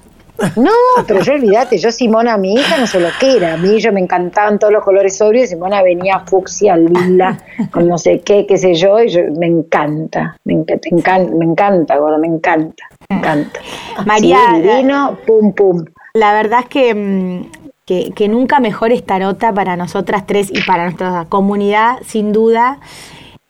No, 0.56 0.71
pero 1.08 1.21
yo 1.21 1.34
olvídate, 1.34 1.78
yo 1.78 1.91
Simona, 1.91 2.38
mi 2.38 2.54
hija, 2.54 2.78
no 2.78 2.88
sé 2.88 2.99
lo 2.99 3.10
que 3.19 3.38
era. 3.38 3.54
A 3.54 3.58
mí 3.58 3.80
yo 3.80 3.91
me 3.91 3.99
encantaban 3.99 4.60
todos 4.60 4.73
los 4.73 4.84
colores 4.84 5.17
sobrios. 5.17 5.49
Simona 5.49 5.82
venía 5.84 6.19
fucsia, 6.19 6.78
lila, 6.78 7.38
con 7.71 7.88
no 7.88 7.97
sé 7.97 8.21
qué, 8.21 8.45
qué 8.45 8.58
sé 8.58 8.73
yo, 8.75 8.99
y 8.99 9.10
yo, 9.10 9.21
me 9.38 9.47
encanta, 9.47 10.38
me, 10.45 10.54
encanta, 10.54 11.36
me 11.36 11.45
encanta, 11.45 11.97
gordo, 11.97 12.17
me 12.17 12.28
encanta, 12.28 12.84
me 13.10 13.17
encanta. 13.17 13.60
María, 14.06 14.39
divino, 14.62 15.17
pum, 15.25 15.54
pum. 15.54 15.86
La 16.13 16.34
verdad 16.34 16.65
es 16.73 16.95
mm, 16.95 17.41
que, 17.86 18.12
que, 18.15 18.28
nunca 18.28 18.60
mejor 18.60 18.91
esta 18.91 19.19
nota 19.19 19.54
para 19.54 19.75
nosotras 19.75 20.25
tres 20.25 20.49
y 20.52 20.62
para 20.62 20.84
nuestra 20.84 21.25
comunidad, 21.30 21.97
sin 22.06 22.32
duda. 22.32 22.80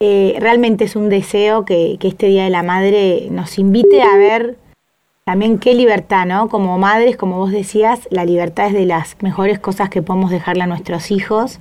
Eh, 0.02 0.38
realmente 0.40 0.86
es 0.86 0.96
un 0.96 1.10
deseo 1.10 1.66
que, 1.66 1.98
que 2.00 2.08
este 2.08 2.28
Día 2.28 2.46
de 2.46 2.50
la 2.50 2.64
Madre 2.64 3.28
nos 3.32 3.60
invite 3.60 4.02
a 4.02 4.16
ver 4.16 4.56
también 5.30 5.60
qué 5.60 5.76
libertad, 5.76 6.26
¿no? 6.26 6.50
Como 6.50 6.80
madres, 6.80 7.16
como 7.16 7.38
vos 7.38 7.52
decías, 7.52 8.08
la 8.10 8.26
libertad 8.26 8.66
es 8.66 8.74
de 8.74 8.88
las 8.88 9.16
mejores 9.22 9.60
cosas 9.60 9.88
que 9.88 10.02
podemos 10.02 10.32
dejarle 10.32 10.64
a 10.64 10.66
nuestros 10.66 11.12
hijos. 11.12 11.60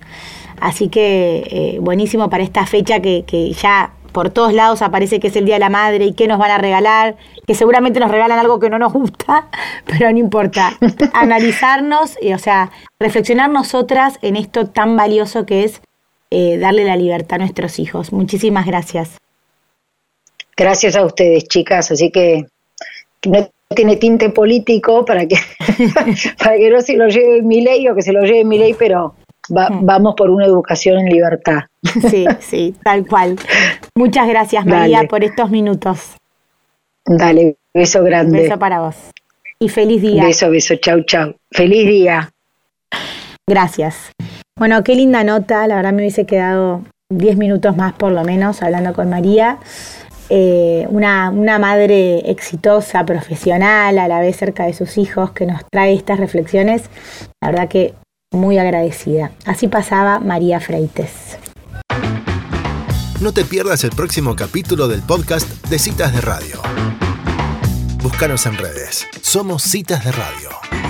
Así 0.58 0.88
que 0.88 1.46
eh, 1.50 1.78
buenísimo 1.78 2.30
para 2.30 2.42
esta 2.42 2.64
fecha 2.64 3.00
que, 3.00 3.24
que 3.26 3.52
ya 3.52 3.92
por 4.10 4.30
todos 4.30 4.54
lados 4.54 4.80
aparece 4.80 5.20
que 5.20 5.26
es 5.26 5.36
el 5.36 5.44
Día 5.44 5.56
de 5.56 5.58
la 5.58 5.68
Madre 5.68 6.06
y 6.06 6.14
qué 6.14 6.26
nos 6.26 6.38
van 6.38 6.50
a 6.50 6.56
regalar, 6.56 7.16
que 7.46 7.54
seguramente 7.54 8.00
nos 8.00 8.10
regalan 8.10 8.38
algo 8.38 8.58
que 8.58 8.70
no 8.70 8.78
nos 8.78 8.90
gusta, 8.90 9.48
pero 9.84 10.10
no 10.10 10.16
importa. 10.16 10.78
Analizarnos, 11.12 12.16
y, 12.22 12.32
o 12.32 12.38
sea, 12.38 12.70
reflexionar 12.98 13.50
nosotras 13.50 14.18
en 14.22 14.36
esto 14.36 14.68
tan 14.68 14.96
valioso 14.96 15.44
que 15.44 15.64
es 15.64 15.82
eh, 16.30 16.56
darle 16.56 16.86
la 16.86 16.96
libertad 16.96 17.34
a 17.34 17.38
nuestros 17.40 17.78
hijos. 17.78 18.14
Muchísimas 18.14 18.64
gracias. 18.64 19.18
Gracias 20.56 20.96
a 20.96 21.04
ustedes, 21.04 21.46
chicas. 21.48 21.90
Así 21.90 22.10
que 22.10 22.46
no 23.26 23.50
tiene 23.74 23.96
tinte 23.96 24.30
político 24.30 25.04
para 25.04 25.26
que, 25.26 25.36
para 26.38 26.56
que 26.56 26.70
no 26.70 26.80
se 26.80 26.96
lo 26.96 27.08
lleve 27.08 27.42
mi 27.42 27.60
ley 27.60 27.88
o 27.88 27.94
que 27.94 28.02
se 28.02 28.12
lo 28.12 28.22
lleve 28.22 28.44
mi 28.44 28.58
ley, 28.58 28.74
pero 28.78 29.14
mm. 29.48 29.84
vamos 29.84 30.14
por 30.16 30.30
una 30.30 30.46
educación 30.46 30.98
en 30.98 31.06
libertad. 31.06 31.60
Sí, 32.10 32.26
sí, 32.40 32.74
tal 32.82 33.06
cual. 33.06 33.36
Muchas 33.94 34.28
gracias 34.28 34.64
María 34.66 35.04
por 35.04 35.22
estos 35.22 35.50
minutos. 35.50 36.16
Dale, 37.04 37.56
beso 37.74 38.02
grande. 38.02 38.42
Beso 38.42 38.58
para 38.58 38.80
vos. 38.80 38.96
Y 39.58 39.68
feliz 39.68 40.02
día. 40.02 40.24
Beso, 40.24 40.50
beso, 40.50 40.76
chau, 40.76 41.02
chau. 41.02 41.34
Feliz 41.50 41.86
día. 41.86 42.30
Gracias. 43.46 44.12
Bueno, 44.56 44.82
qué 44.84 44.94
linda 44.94 45.24
nota, 45.24 45.66
la 45.66 45.76
verdad 45.76 45.92
me 45.92 46.02
hubiese 46.02 46.26
quedado 46.26 46.82
10 47.10 47.36
minutos 47.36 47.76
más 47.76 47.94
por 47.94 48.12
lo 48.12 48.24
menos 48.24 48.62
hablando 48.62 48.92
con 48.92 49.08
María. 49.08 49.58
Eh, 50.30 50.86
una, 50.90 51.30
una, 51.30 51.58
madre 51.58 52.30
exitosa, 52.30 53.04
profesional, 53.06 53.98
a 53.98 54.08
la 54.08 54.20
vez 54.20 54.36
cerca 54.36 54.66
de 54.66 54.74
sus 54.74 54.98
hijos, 54.98 55.32
que 55.32 55.46
nos 55.46 55.62
trae 55.70 55.94
estas 55.94 56.20
reflexiones, 56.20 56.90
la 57.40 57.50
verdad 57.50 57.68
que 57.68 57.94
muy 58.32 58.58
agradecida. 58.58 59.32
Así 59.46 59.68
pasaba 59.68 60.20
María 60.20 60.60
Freites. 60.60 61.38
No 63.20 63.32
te 63.32 63.44
pierdas 63.44 63.82
el 63.84 63.90
próximo 63.90 64.36
capítulo 64.36 64.86
del 64.86 65.02
podcast 65.02 65.48
de 65.68 65.78
Citas 65.78 66.12
de 66.12 66.20
Radio. 66.20 66.60
Búscanos 68.02 68.46
en 68.46 68.56
redes. 68.56 69.06
Somos 69.22 69.62
Citas 69.62 70.04
de 70.04 70.12
Radio. 70.12 70.87